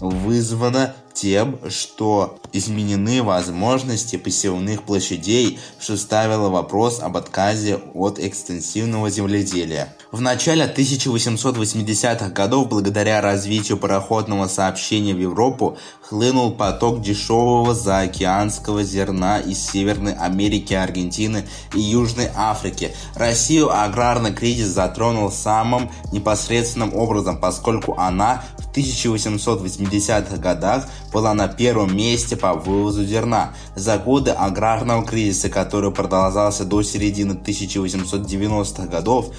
вызвано 0.00 0.94
тем, 1.12 1.58
что 1.68 2.38
изменены 2.52 3.22
возможности 3.22 4.16
посевных 4.16 4.84
площадей, 4.84 5.58
что 5.80 5.96
ставило 5.96 6.48
вопрос 6.48 7.00
об 7.00 7.16
отказе 7.16 7.80
от 7.94 8.20
экстенсивного 8.20 9.10
земледелия. 9.10 9.94
В 10.10 10.22
начале 10.22 10.64
1880-х 10.64 12.30
годов, 12.30 12.70
благодаря 12.70 13.20
развитию 13.20 13.76
пароходного 13.76 14.46
сообщения 14.48 15.12
в 15.12 15.18
Европу, 15.18 15.76
хлынул 16.00 16.52
поток 16.52 17.02
дешевого 17.02 17.74
заокеанского 17.74 18.84
зерна 18.84 19.38
из 19.38 19.58
Северной 19.58 20.14
Америки, 20.14 20.72
Аргентины 20.72 21.46
и 21.74 21.80
Южной 21.80 22.30
Африки. 22.34 22.94
Россию 23.16 23.70
аграрный 23.70 24.32
кризис 24.32 24.68
затронул 24.68 25.30
самым 25.30 25.90
непосредственным 26.10 26.96
образом, 26.96 27.38
поскольку 27.38 27.94
она 27.98 28.42
в 28.56 28.74
1880-х 28.74 30.36
годах 30.38 30.88
была 31.12 31.34
на 31.34 31.48
первом 31.48 31.94
месте 31.94 32.34
по 32.34 32.54
вывозу 32.54 33.04
зерна. 33.04 33.52
За 33.74 33.98
годы 33.98 34.30
аграрного 34.30 35.04
кризиса, 35.04 35.50
который 35.50 35.90
продолжался 35.90 36.64
до 36.64 36.82
середины 36.82 37.32
1890-х 37.32 38.86
годов, 38.86 39.34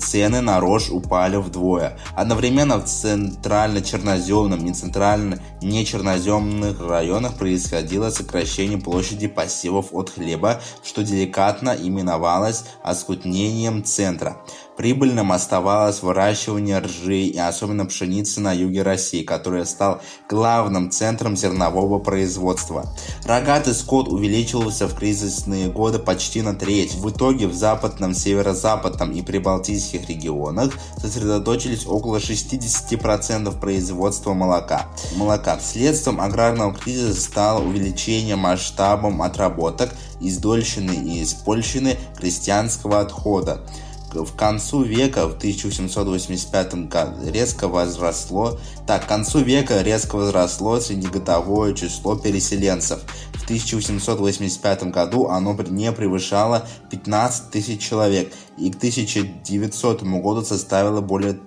цены 0.00 0.40
на 0.40 0.60
рожь 0.60 0.90
упали 0.90 1.36
вдвое. 1.36 1.98
Одновременно 2.14 2.78
в 2.78 2.84
центрально-черноземном 2.84 4.66
и 4.66 4.72
центрально-нечерноземных 4.72 6.86
районах 6.86 7.34
происходило 7.34 8.10
сокращение 8.10 8.78
площади 8.78 9.28
посевов 9.28 9.86
от 9.92 10.10
хлеба, 10.10 10.60
что 10.82 11.02
деликатно 11.02 11.70
именовалось 11.70 12.64
оскуднением 12.82 13.84
центра. 13.84 14.38
Прибыльным 14.78 15.32
оставалось 15.32 16.02
выращивание 16.02 16.78
ржи 16.78 17.22
и 17.22 17.36
особенно 17.36 17.84
пшеницы 17.84 18.40
на 18.40 18.52
юге 18.52 18.82
России, 18.82 19.24
который 19.24 19.66
стал 19.66 20.00
главным 20.28 20.92
центром 20.92 21.36
зернового 21.36 21.98
производства. 21.98 22.86
Рогатый 23.26 23.74
скот 23.74 24.06
увеличивался 24.06 24.86
в 24.86 24.94
кризисные 24.94 25.66
годы 25.66 25.98
почти 25.98 26.42
на 26.42 26.54
треть. 26.54 26.94
В 26.94 27.10
итоге 27.10 27.48
в 27.48 27.54
западном, 27.54 28.14
северо-западном 28.14 29.10
и 29.10 29.20
прибалтийских 29.20 30.08
регионах 30.08 30.78
сосредоточились 30.98 31.84
около 31.84 32.18
60% 32.18 33.58
производства 33.58 34.32
молока. 34.32 34.86
молока. 35.16 35.58
Следствием 35.58 36.20
аграрного 36.20 36.72
кризиса 36.72 37.20
стало 37.20 37.64
увеличение 37.64 38.36
масштабом 38.36 39.22
отработок, 39.22 39.90
издольщины 40.20 40.92
и 40.92 41.24
испольщины 41.24 41.96
крестьянского 42.16 43.00
отхода 43.00 43.66
в 44.12 44.36
концу 44.36 44.82
века, 44.82 45.26
в 45.26 45.36
1885 45.36 46.88
году, 46.88 47.30
резко 47.30 47.68
возросло, 47.68 48.58
так, 48.86 49.04
к 49.04 49.08
концу 49.08 49.40
века 49.40 49.82
резко 49.82 50.16
возросло 50.16 50.80
среднегодовое 50.80 51.74
число 51.74 52.16
переселенцев. 52.16 53.00
В 53.34 53.44
1885 53.44 54.90
году 54.90 55.28
оно 55.28 55.56
не 55.68 55.92
превышало 55.92 56.66
15 56.90 57.50
тысяч 57.50 57.80
человек 57.80 58.32
и 58.58 58.70
к 58.70 58.76
1900 58.76 60.02
году 60.02 60.42
составило 60.44 61.00
более 61.00 61.38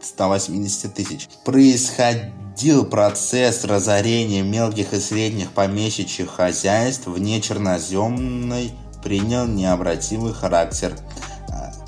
180 0.00 0.94
тысяч. 0.94 1.28
Происходил 1.44 2.84
процесс 2.86 3.64
разорения 3.64 4.42
мелких 4.42 4.92
и 4.92 5.00
средних 5.00 5.52
помещичьих 5.52 6.30
хозяйств 6.30 7.06
вне 7.06 7.40
черноземной 7.40 8.72
принял 9.02 9.46
необратимый 9.46 10.32
характер. 10.32 10.96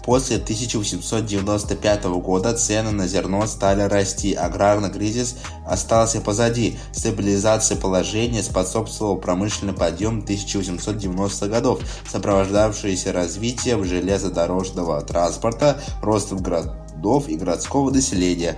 После 0.05 0.37
1895 0.37 2.05
года 2.05 2.55
цены 2.55 2.91
на 2.91 3.07
зерно 3.07 3.47
стали 3.47 3.83
расти, 3.83 4.33
аграрный 4.35 4.91
кризис 4.91 5.37
остался 5.67 6.21
позади. 6.21 6.79
Стабилизация 6.93 7.77
положения 7.77 8.43
способствовал 8.43 9.17
промышленный 9.19 9.75
подъем 9.75 10.25
1890-х 10.27 11.47
годов, 11.49 11.81
сопровождавшийся 12.11 13.13
развитием 13.13 13.85
железнодорожного 13.85 15.03
транспорта, 15.03 15.81
ростом 16.03 16.39
городов 16.39 17.29
и 17.29 17.37
городского 17.37 17.91
населения. 17.91 18.57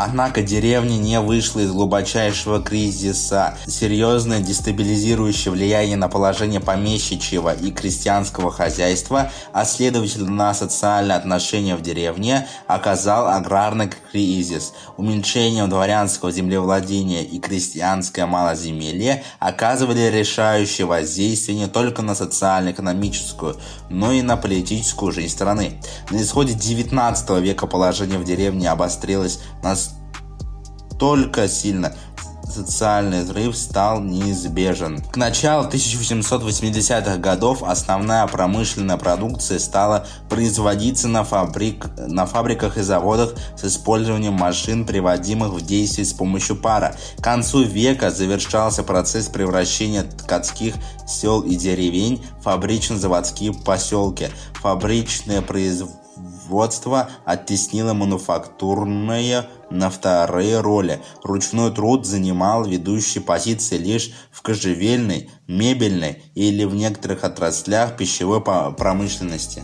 Однако 0.00 0.42
деревня 0.42 0.96
не 0.96 1.18
вышла 1.18 1.58
из 1.58 1.72
глубочайшего 1.72 2.62
кризиса. 2.62 3.58
Серьезное 3.66 4.38
дестабилизирующее 4.38 5.50
влияние 5.50 5.96
на 5.96 6.08
положение 6.08 6.60
помещичьего 6.60 7.52
и 7.52 7.72
крестьянского 7.72 8.52
хозяйства, 8.52 9.32
а 9.52 9.64
следовательно 9.64 10.30
на 10.30 10.54
социальные 10.54 11.16
отношения 11.16 11.74
в 11.74 11.82
деревне, 11.82 12.46
оказал 12.68 13.26
аграрный 13.26 13.90
кризис. 14.12 14.72
Уменьшение 14.96 15.66
дворянского 15.66 16.30
землевладения 16.30 17.22
и 17.22 17.40
крестьянское 17.40 18.24
малоземелье 18.24 19.24
оказывали 19.40 20.02
решающее 20.16 20.86
воздействие 20.86 21.58
не 21.58 21.66
только 21.66 22.02
на 22.02 22.14
социально-экономическую, 22.14 23.56
но 23.90 24.12
и 24.12 24.22
на 24.22 24.36
политическую 24.36 25.10
жизнь 25.10 25.34
страны. 25.34 25.80
На 26.10 26.22
исходе 26.22 26.54
19 26.54 27.30
века 27.40 27.66
положение 27.66 28.20
в 28.20 28.24
деревне 28.24 28.70
обострилось 28.70 29.40
настолько 29.60 29.87
сильно, 31.48 31.94
социальный 32.50 33.22
взрыв 33.22 33.56
стал 33.56 34.00
неизбежен. 34.00 35.00
К 35.12 35.16
началу 35.16 35.68
1880-х 35.68 37.16
годов 37.18 37.62
основная 37.62 38.26
промышленная 38.26 38.96
продукция 38.96 39.58
стала 39.58 40.06
производиться 40.28 41.08
на, 41.08 41.24
фабрик, 41.24 41.86
на 41.96 42.26
фабриках 42.26 42.78
и 42.78 42.82
заводах 42.82 43.34
с 43.56 43.64
использованием 43.64 44.34
машин, 44.34 44.86
приводимых 44.86 45.52
в 45.52 45.64
действие 45.64 46.04
с 46.04 46.12
помощью 46.12 46.56
пара. 46.56 46.96
К 47.18 47.22
концу 47.22 47.62
века 47.62 48.10
завершался 48.10 48.82
процесс 48.82 49.28
превращения 49.28 50.02
ткацких 50.02 50.74
сел 51.06 51.42
и 51.42 51.54
деревень 51.54 52.24
в 52.40 52.44
фабрично-заводские 52.44 53.52
поселки. 53.52 54.28
Фабричное 54.54 55.42
производство 55.42 57.08
оттеснило 57.24 57.92
мануфактурное 57.92 59.46
на 59.70 59.90
вторые 59.90 60.60
роли. 60.60 61.00
Ручной 61.22 61.72
труд 61.72 62.06
занимал 62.06 62.64
ведущие 62.64 63.22
позиции 63.22 63.76
лишь 63.76 64.10
в 64.30 64.42
кожевельной, 64.42 65.30
мебельной 65.46 66.22
или 66.34 66.64
в 66.64 66.74
некоторых 66.74 67.24
отраслях 67.24 67.96
пищевой 67.96 68.40
промышленности. 68.40 69.62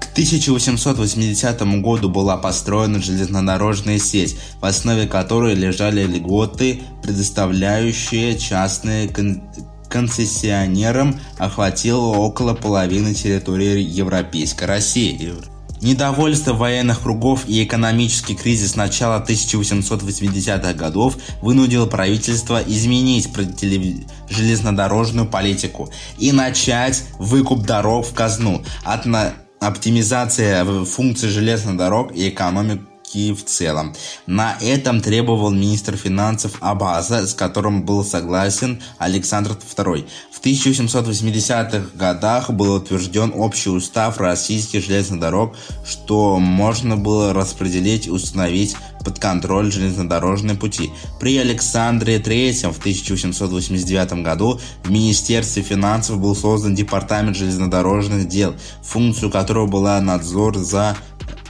К 0.00 0.10
1880 0.18 1.80
году 1.80 2.08
была 2.08 2.36
построена 2.36 3.00
железнодорожная 3.00 4.00
сеть, 4.00 4.36
в 4.60 4.64
основе 4.64 5.06
которой 5.06 5.54
лежали 5.54 6.02
льготы, 6.02 6.82
предоставляющие 7.02 8.36
частные 8.36 9.08
концессионером 9.88 11.18
охватило 11.38 12.16
около 12.16 12.54
половины 12.54 13.14
территории 13.14 13.80
Европейской 13.80 14.64
России. 14.64 15.34
Недовольство 15.80 16.52
военных 16.54 17.02
кругов 17.02 17.48
и 17.48 17.62
экономический 17.62 18.34
кризис 18.34 18.74
начала 18.74 19.24
1880-х 19.26 20.72
годов 20.74 21.16
вынудил 21.40 21.86
правительство 21.86 22.60
изменить 22.66 23.28
железнодорожную 24.28 25.26
политику 25.26 25.90
и 26.18 26.32
начать 26.32 27.04
выкуп 27.18 27.64
дорог 27.64 28.06
в 28.06 28.14
казну. 28.14 28.62
От 28.84 29.06
оптимизация 29.60 30.64
функций 30.84 31.28
железных 31.28 31.76
дорог 31.76 32.14
и 32.14 32.28
экономики 32.28 32.82
Киев 33.08 33.44
в 33.44 33.48
целом. 33.48 33.94
На 34.26 34.56
этом 34.60 35.00
требовал 35.00 35.50
министр 35.50 35.96
финансов 35.96 36.52
Абаза, 36.60 37.26
с 37.26 37.34
которым 37.34 37.84
был 37.84 38.04
согласен 38.04 38.82
Александр 38.98 39.52
II. 39.52 40.06
В 40.30 40.40
1880-х 40.40 41.86
годах 41.94 42.50
был 42.50 42.74
утвержден 42.74 43.32
общий 43.34 43.70
устав 43.70 44.18
российских 44.18 44.84
железных 44.84 45.20
дорог, 45.20 45.56
что 45.84 46.38
можно 46.38 46.96
было 46.96 47.32
распределить 47.32 48.06
и 48.06 48.10
установить 48.10 48.76
под 49.04 49.18
контроль 49.18 49.72
железнодорожные 49.72 50.56
пути. 50.56 50.90
При 51.18 51.38
Александре 51.38 52.18
III 52.18 52.72
в 52.72 52.78
1889 52.78 54.22
году 54.22 54.60
в 54.84 54.90
Министерстве 54.90 55.62
финансов 55.62 56.20
был 56.20 56.36
создан 56.36 56.74
Департамент 56.74 57.36
железнодорожных 57.36 58.28
дел, 58.28 58.54
функцию 58.82 59.30
которого 59.30 59.66
была 59.66 60.00
надзор 60.00 60.58
за 60.58 60.96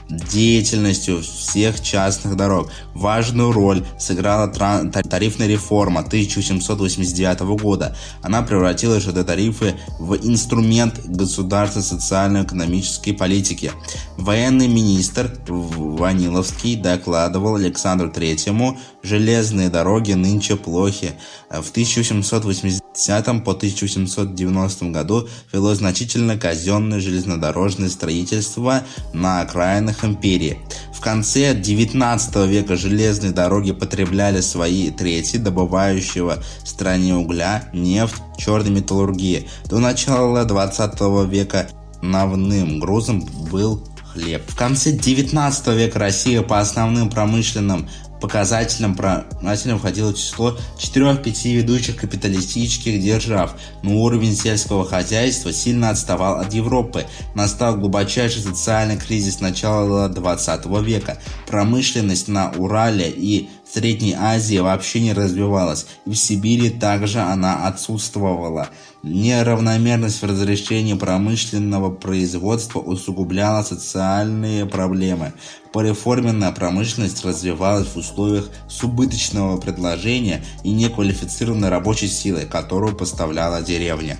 деятельностью 0.08 1.22
всех 1.22 1.80
частных 1.80 2.36
дорог. 2.36 2.70
Важную 2.94 3.52
роль 3.52 3.84
сыграла 3.98 4.48
тарифная 4.48 5.46
реформа 5.46 6.00
1789 6.00 7.40
года. 7.60 7.96
Она 8.22 8.42
превратила 8.42 8.98
ЖД-тарифы 8.98 9.74
в 9.98 10.16
инструмент 10.16 11.00
государственной 11.06 11.84
социально-экономической 11.84 13.12
политики. 13.12 13.72
Военный 14.16 14.68
министр 14.68 15.36
Ваниловский 15.46 16.76
докладывал 16.76 17.56
Александру 17.56 18.10
Третьему 18.10 18.78
«Железные 19.02 19.68
дороги 19.68 20.12
нынче 20.12 20.56
плохи». 20.56 21.12
В 21.50 21.70
1780 21.70 23.44
по 23.44 23.52
1790 23.52 24.84
году 24.86 25.28
велось 25.52 25.78
значительно 25.78 26.36
казенное 26.36 27.00
железнодорожное 27.00 27.88
строительство 27.88 28.82
на 29.12 29.40
окраинах 29.40 29.97
империи. 30.04 30.58
В 30.92 31.00
конце 31.00 31.54
19 31.54 32.48
века 32.48 32.76
железные 32.76 33.32
дороги 33.32 33.72
потребляли 33.72 34.40
свои 34.40 34.90
трети 34.90 35.36
добывающего 35.36 36.42
в 36.62 36.68
стране 36.68 37.14
угля, 37.14 37.68
нефть, 37.72 38.22
черной 38.36 38.70
металлургии. 38.70 39.48
До 39.66 39.78
начала 39.78 40.44
20 40.44 41.00
века 41.30 41.68
навным 42.02 42.80
грузом 42.80 43.20
был 43.50 43.86
хлеб. 44.12 44.42
В 44.48 44.56
конце 44.56 44.92
19 44.92 45.66
века 45.68 45.98
Россия 45.98 46.42
по 46.42 46.58
основным 46.58 47.10
промышленным 47.10 47.88
показателям 48.20 48.94
показателям 48.94 49.78
входило 49.78 50.14
число 50.14 50.56
4-5 50.78 51.52
ведущих 51.52 51.96
капиталистических 51.96 53.00
держав, 53.02 53.54
но 53.82 53.96
уровень 53.96 54.34
сельского 54.34 54.84
хозяйства 54.84 55.52
сильно 55.52 55.90
отставал 55.90 56.40
от 56.40 56.52
Европы. 56.52 57.06
Настал 57.34 57.76
глубочайший 57.76 58.42
социальный 58.42 58.96
кризис 58.96 59.40
начала 59.40 60.08
20 60.08 60.66
века. 60.82 61.18
Промышленность 61.46 62.28
на 62.28 62.50
Урале 62.52 63.10
и 63.10 63.48
Средней 63.78 64.14
Азии 64.18 64.58
вообще 64.58 64.98
не 64.98 65.12
развивалась, 65.12 65.86
и 66.04 66.10
в 66.10 66.16
Сибири 66.16 66.68
также 66.68 67.20
она 67.20 67.68
отсутствовала. 67.68 68.70
Неравномерность 69.04 70.20
в 70.20 70.26
разрешении 70.26 70.94
промышленного 70.94 71.88
производства 71.92 72.80
усугубляла 72.80 73.62
социальные 73.62 74.66
проблемы. 74.66 75.32
Пореформенная 75.72 76.50
промышленность 76.50 77.24
развивалась 77.24 77.86
в 77.86 77.96
условиях 77.96 78.50
субыточного 78.68 79.60
предложения 79.60 80.44
и 80.64 80.72
неквалифицированной 80.72 81.68
рабочей 81.68 82.08
силы, 82.08 82.46
которую 82.50 82.96
поставляла 82.96 83.62
деревня. 83.62 84.18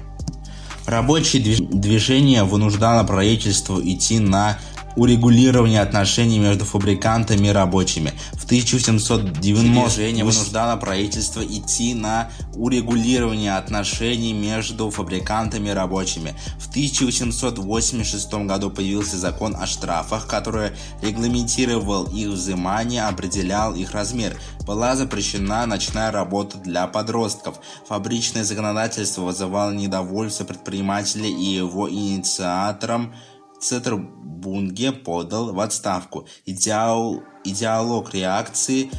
Рабочее 0.87 1.43
движение 1.43 2.45
вынуждало 2.45 3.03
правительство 3.03 3.81
идти 3.85 4.21
на 4.21 4.57
урегулирования 4.99 5.81
отношений 5.81 6.41
между 6.41 6.65
фабрикантами 6.65 7.47
и 7.47 7.53
рабочими. 7.53 8.13
В 8.33 8.45
1790 8.47 9.41
движение 9.41 10.25
вынуждало 10.25 10.77
правительство 10.77 11.41
идти 11.41 11.95
на 11.95 12.31
урегулирование 12.57 13.57
отношений 13.57 14.33
между 14.33 14.91
фабрикантами 14.91 15.69
и 15.69 15.73
рабочими. 15.73 16.35
В 16.59 16.69
1886 16.71 18.35
году 18.47 18.71
появился 18.71 19.17
закон 19.17 19.55
о 19.55 19.67
штрафах, 19.67 20.27
который 20.27 20.73
регламентировал 21.01 22.05
их 22.07 22.31
взимание, 22.31 23.05
определял 23.05 23.77
их 23.77 23.93
размер. 23.93 24.37
Была 24.67 24.97
запрещена 24.97 25.65
ночная 25.67 26.11
работа 26.11 26.59
для 26.59 26.89
подростков. 26.89 27.61
Фабричное 27.89 28.43
законодательство 28.43 29.23
вызывало 29.23 29.71
недовольство 29.71 30.43
предпринимателей 30.43 31.31
и 31.31 31.55
его 31.55 31.89
инициаторам 31.89 33.15
Центр 33.61 33.97
Бунге 33.97 34.93
подал 34.93 35.53
в 35.53 35.61
отставку. 35.61 36.27
Идеал, 36.47 37.23
идеолог 37.45 38.15
реакции 38.15 38.91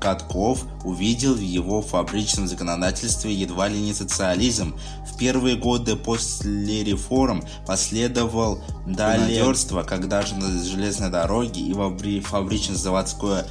Катков 0.00 0.64
увидел 0.84 1.34
в 1.34 1.40
его 1.40 1.82
фабричном 1.82 2.46
законодательстве 2.46 3.34
едва 3.34 3.68
ли 3.68 3.80
не 3.80 3.92
социализм. 3.92 4.78
В 5.06 5.16
первые 5.18 5.56
годы 5.56 5.96
после 5.96 6.84
реформ 6.84 7.42
последовал 7.66 8.60
далее 8.86 9.42
когда 9.84 10.22
же 10.22 10.36
на 10.36 10.62
железной 10.62 11.10
дороге 11.10 11.60
и 11.60 11.72
во 11.72 11.90
фабрично-заводское 12.20 13.46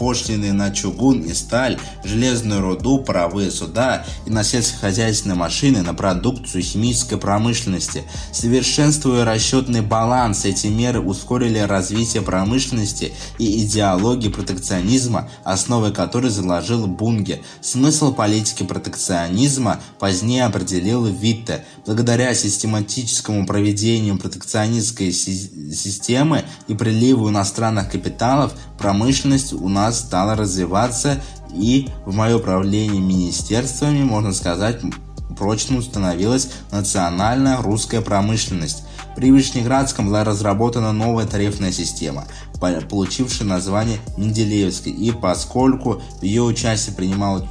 пошлины 0.00 0.54
на 0.54 0.70
чугун 0.70 1.20
и 1.20 1.34
сталь, 1.34 1.78
железную 2.04 2.62
руду, 2.62 3.00
паровые 3.00 3.50
суда 3.50 4.06
и 4.24 4.30
на 4.30 4.42
сельскохозяйственные 4.42 5.36
машины, 5.36 5.82
на 5.82 5.92
продукцию 5.92 6.62
химической 6.62 7.18
промышленности. 7.18 8.04
Совершенствуя 8.32 9.26
расчетный 9.26 9.82
баланс, 9.82 10.46
эти 10.46 10.68
меры 10.68 11.00
ускорили 11.00 11.58
развитие 11.58 12.22
промышленности 12.22 13.12
и 13.38 13.62
идеологии 13.62 14.30
протекционизма, 14.30 15.28
основой 15.44 15.92
которой 15.92 16.30
заложил 16.30 16.86
Бунге. 16.86 17.42
Смысл 17.60 18.14
политики 18.14 18.62
протекционизма 18.62 19.80
позднее 19.98 20.46
определил 20.46 21.04
Витте. 21.04 21.66
Благодаря 21.84 22.34
систематическому 22.34 23.44
проведению 23.44 24.16
протекционистской 24.16 25.12
системы 25.12 26.44
и 26.68 26.74
приливу 26.74 27.28
иностранных 27.28 27.90
капиталов, 27.90 28.54
промышленность 28.80 29.52
у 29.52 29.68
нас 29.68 30.00
стала 30.00 30.34
развиваться 30.34 31.20
и 31.52 31.88
в 32.06 32.14
мое 32.14 32.36
управление 32.36 33.00
министерствами, 33.00 34.02
можно 34.02 34.32
сказать, 34.32 34.80
прочно 35.36 35.78
установилась 35.78 36.50
национальная 36.72 37.58
русская 37.58 38.00
промышленность. 38.00 38.84
При 39.16 39.32
Вышнеградском 39.32 40.06
была 40.06 40.24
разработана 40.24 40.92
новая 40.92 41.26
тарифная 41.26 41.72
система, 41.72 42.24
получившая 42.88 43.46
название 43.46 43.98
Менделеевской, 44.16 44.92
и 44.92 45.10
поскольку 45.12 46.02
в 46.20 46.22
ее 46.22 46.42
участии 46.42 46.92
принимал 46.92 47.46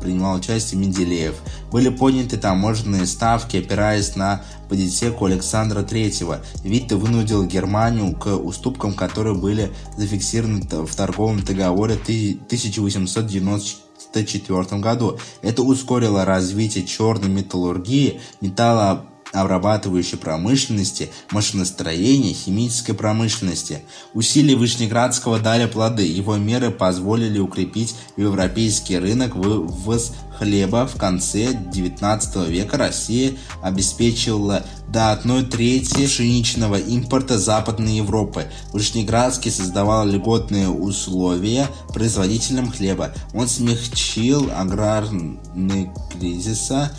принимал 0.00 0.36
участие 0.36 0.80
Менделеев. 0.80 1.36
Были 1.70 1.90
подняты 1.90 2.36
таможенные 2.36 3.06
ставки, 3.06 3.58
опираясь 3.58 4.16
на 4.16 4.42
политеку 4.68 5.26
Александра 5.26 5.82
III. 5.82 6.40
Витте 6.64 6.96
вынудил 6.96 7.44
Германию 7.44 8.16
к 8.16 8.34
уступкам, 8.36 8.94
которые 8.94 9.36
были 9.36 9.70
зафиксированы 9.96 10.66
в 10.86 10.94
торговом 10.94 11.42
договоре 11.42 11.94
1894 11.94 14.80
году. 14.80 15.18
Это 15.42 15.62
ускорило 15.62 16.24
развитие 16.24 16.84
черной 16.84 17.28
металлургии, 17.28 18.20
металла 18.40 19.04
обрабатывающей 19.32 20.18
промышленности, 20.18 21.10
машиностроения, 21.30 22.34
химической 22.34 22.92
промышленности. 22.92 23.82
Усилия 24.14 24.56
Вышнеградского 24.56 25.38
дали 25.38 25.66
плоды. 25.66 26.06
Его 26.06 26.36
меры 26.36 26.70
позволили 26.70 27.38
укрепить 27.38 27.94
европейский 28.16 28.98
рынок 28.98 29.36
вывоз 29.36 30.12
хлеба. 30.38 30.86
В 30.86 30.96
конце 30.96 31.52
19 31.52 32.48
века 32.48 32.76
Россия 32.78 33.34
обеспечила 33.62 34.64
до 34.88 35.12
одной 35.12 35.44
трети 35.44 36.06
пшеничного 36.06 36.76
импорта 36.76 37.38
Западной 37.38 37.96
Европы. 37.98 38.46
Вышнеградский 38.72 39.50
создавал 39.50 40.06
льготные 40.06 40.68
условия 40.68 41.68
производителям 41.92 42.72
хлеба. 42.72 43.12
Он 43.34 43.48
смягчил 43.48 44.50
аграрный 44.54 45.90
кризиса, 46.10 46.90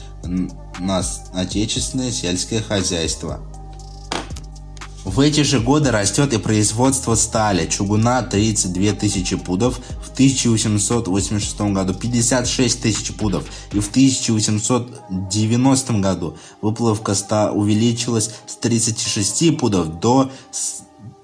на 0.82 1.04
отечественное 1.34 2.12
сельское 2.12 2.62
хозяйство. 2.62 3.39
В 5.04 5.20
эти 5.20 5.41
же 5.41 5.60
годы 5.60 5.89
растет 5.89 6.32
и 6.32 6.38
производство 6.38 7.15
стали, 7.15 7.67
чугуна 7.67 8.22
32 8.22 8.94
тысячи 8.94 9.36
пудов, 9.36 9.80
в 10.04 10.12
1886 10.13 11.60
году 11.62 11.96
56 11.96 12.82
тысяч 12.82 13.12
пудов 13.13 13.46
и 13.74 13.80
в 13.80 13.89
1890 13.89 15.94
году 15.94 16.38
выплавка 16.62 17.15
ста 17.15 17.52
увеличилась 17.52 18.30
с 18.46 18.58
36 18.58 19.58
пудов 19.58 20.00
до 20.00 20.30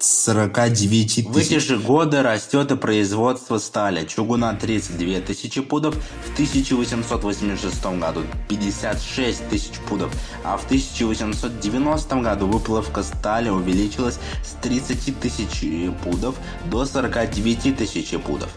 49 0.00 1.14
тысяч. 1.14 1.26
В 1.26 1.36
эти 1.36 1.58
же 1.58 1.78
годы 1.78 2.22
растет 2.22 2.70
и 2.70 2.76
производство 2.76 3.58
стали. 3.58 4.06
Чугуна 4.06 4.54
32 4.54 5.20
тысячи 5.20 5.60
пудов, 5.60 5.94
в 5.94 6.32
1886 6.34 7.84
году 7.98 8.22
56 8.48 9.48
тысяч 9.48 9.78
пудов, 9.88 10.12
а 10.44 10.56
в 10.56 10.64
1890 10.66 12.16
году 12.16 12.46
выплавка 12.46 13.02
стали 13.02 13.48
увеличилась 13.48 14.18
с 14.44 14.52
30 14.62 15.18
тысяч 15.18 15.92
пудов 16.04 16.36
до 16.66 16.84
49 16.84 17.76
тысяч 17.76 18.10
пудов. 18.20 18.50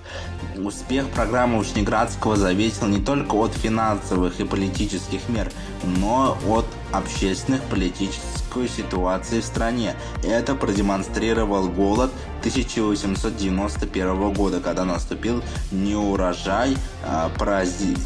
Успех 0.58 1.10
программы 1.10 1.58
Учнеградского 1.58 2.36
зависел 2.36 2.88
не 2.88 3.00
только 3.00 3.36
от 3.36 3.54
финансовых 3.54 4.40
и 4.40 4.44
политических 4.44 5.28
мер, 5.30 5.52
но 5.84 6.38
от 6.48 6.66
общественных, 6.92 7.62
политической 7.64 8.68
ситуации 8.68 9.42
в 9.42 9.46
стране. 9.46 9.96
Это 10.24 10.56
продемонстрировал 10.56 11.70
голод 11.70 12.12
1891 12.40 14.34
года, 14.34 14.60
когда 14.60 14.86
наступил 14.86 15.44
неурожай, 15.72 16.76
а, 17.06 17.30
поразил, 17.38 17.98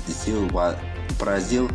поразил 1.19 1.69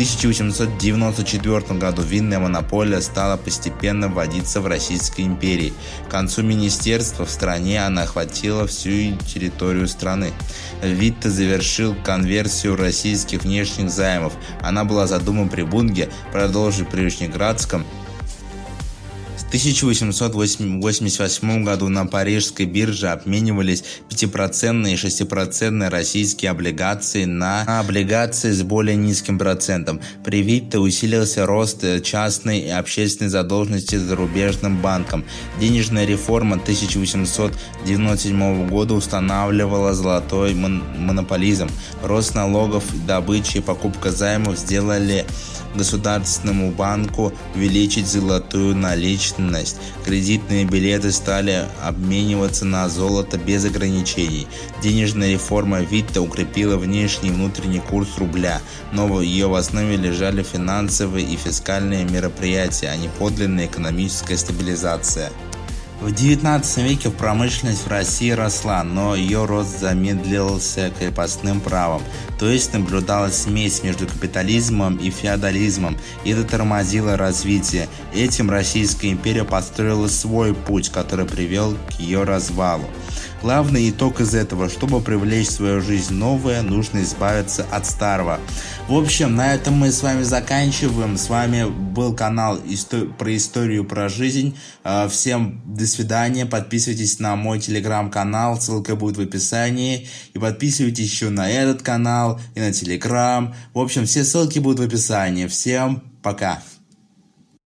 В 0.00 0.02
1894 0.02 1.78
году 1.78 2.00
винная 2.00 2.38
монополия 2.38 3.02
стала 3.02 3.36
постепенно 3.36 4.08
вводиться 4.08 4.62
в 4.62 4.66
Российской 4.66 5.26
империи. 5.26 5.74
К 6.08 6.10
концу 6.10 6.42
министерства 6.42 7.26
в 7.26 7.30
стране 7.30 7.84
она 7.84 8.04
охватила 8.04 8.66
всю 8.66 9.14
территорию 9.26 9.86
страны. 9.88 10.32
Витте 10.82 11.28
завершил 11.28 11.94
конверсию 12.02 12.76
российских 12.76 13.42
внешних 13.42 13.90
займов. 13.90 14.32
Она 14.62 14.84
была 14.84 15.06
задумана 15.06 15.50
при 15.50 15.64
Бунге 15.64 16.08
продолжить 16.32 16.88
при 16.88 17.02
Вышнеградском 17.02 17.84
1888 19.50 21.64
году 21.64 21.88
на 21.88 22.06
парижской 22.06 22.66
бирже 22.66 23.08
обменивались 23.08 23.82
5% 24.08 24.88
и 24.88 24.94
6% 24.94 25.88
российские 25.88 26.52
облигации 26.52 27.24
на 27.24 27.80
облигации 27.80 28.52
с 28.52 28.62
более 28.62 28.94
низким 28.94 29.40
процентом. 29.40 30.00
При 30.24 30.42
Витте 30.42 30.78
усилился 30.78 31.46
рост 31.46 31.84
частной 32.04 32.60
и 32.60 32.68
общественной 32.68 33.28
задолженности 33.28 33.96
зарубежным 33.96 34.80
банкам. 34.80 35.24
Денежная 35.60 36.04
реформа 36.04 36.54
1897 36.54 38.68
года 38.68 38.94
устанавливала 38.94 39.94
золотой 39.94 40.54
монополизм. 40.54 41.68
Рост 42.04 42.36
налогов, 42.36 42.84
добычи 43.04 43.56
и 43.56 43.60
покупка 43.60 44.12
займов 44.12 44.58
сделали 44.58 45.26
Государственному 45.74 46.70
банку 46.70 47.32
увеличить 47.54 48.06
золотую 48.06 48.76
наличность. 48.76 49.39
Кредитные 50.04 50.64
билеты 50.64 51.12
стали 51.12 51.66
обмениваться 51.82 52.64
на 52.64 52.88
золото 52.88 53.38
без 53.38 53.64
ограничений. 53.64 54.46
Денежная 54.82 55.32
реформа 55.32 55.80
Витта 55.80 56.20
укрепила 56.20 56.76
внешний 56.76 57.30
и 57.30 57.32
внутренний 57.32 57.80
курс 57.80 58.18
рубля, 58.18 58.60
но 58.92 59.06
в 59.06 59.20
ее 59.20 59.46
в 59.48 59.54
основе 59.54 59.96
лежали 59.96 60.42
финансовые 60.42 61.26
и 61.26 61.36
фискальные 61.36 62.04
мероприятия, 62.04 62.88
а 62.88 62.96
не 62.96 63.08
подлинная 63.08 63.66
экономическая 63.66 64.36
стабилизация. 64.36 65.30
В 66.00 66.06
XIX 66.06 66.82
веке 66.82 67.10
промышленность 67.10 67.84
в 67.84 67.88
России 67.88 68.30
росла, 68.30 68.82
но 68.82 69.14
ее 69.14 69.44
рост 69.44 69.78
замедлился 69.78 70.90
крепостным 70.98 71.60
правом, 71.60 72.02
то 72.38 72.48
есть 72.48 72.72
наблюдалась 72.72 73.42
смесь 73.42 73.82
между 73.82 74.06
капитализмом 74.06 74.96
и 74.96 75.10
феодализмом, 75.10 75.98
и 76.24 76.30
это 76.30 76.44
тормозило 76.44 77.18
развитие. 77.18 77.86
Этим 78.14 78.50
Российская 78.50 79.10
империя 79.10 79.44
построила 79.44 80.08
свой 80.08 80.54
путь, 80.54 80.88
который 80.88 81.26
привел 81.26 81.76
к 81.90 82.00
ее 82.00 82.24
развалу. 82.24 82.88
Главный 83.42 83.88
итог 83.88 84.20
из 84.20 84.34
этого, 84.34 84.68
чтобы 84.68 85.00
привлечь 85.00 85.48
в 85.48 85.52
свою 85.52 85.80
жизнь 85.80 86.12
новое, 86.12 86.60
нужно 86.60 87.00
избавиться 87.02 87.64
от 87.70 87.86
старого. 87.86 88.38
В 88.86 88.94
общем, 88.94 89.34
на 89.34 89.54
этом 89.54 89.74
мы 89.74 89.92
с 89.92 90.02
вами 90.02 90.24
заканчиваем. 90.24 91.16
С 91.16 91.30
вами 91.30 91.64
был 91.64 92.14
канал 92.14 92.58
про 93.18 93.36
историю, 93.36 93.86
про 93.86 94.10
жизнь. 94.10 94.58
А, 94.84 95.08
всем 95.08 95.62
до 95.64 95.86
свидания. 95.86 96.44
Подписывайтесь 96.44 97.18
на 97.18 97.34
мой 97.34 97.60
телеграм-канал, 97.60 98.60
ссылка 98.60 98.94
будет 98.94 99.16
в 99.16 99.22
описании. 99.22 100.06
И 100.34 100.38
подписывайтесь 100.38 101.10
еще 101.10 101.30
на 101.30 101.48
этот 101.48 101.82
канал 101.82 102.38
и 102.54 102.60
на 102.60 102.72
телеграм. 102.72 103.54
В 103.72 103.78
общем, 103.78 104.04
все 104.04 104.22
ссылки 104.22 104.58
будут 104.58 104.80
в 104.80 104.82
описании. 104.82 105.46
Всем 105.46 106.02
пока. 106.22 106.60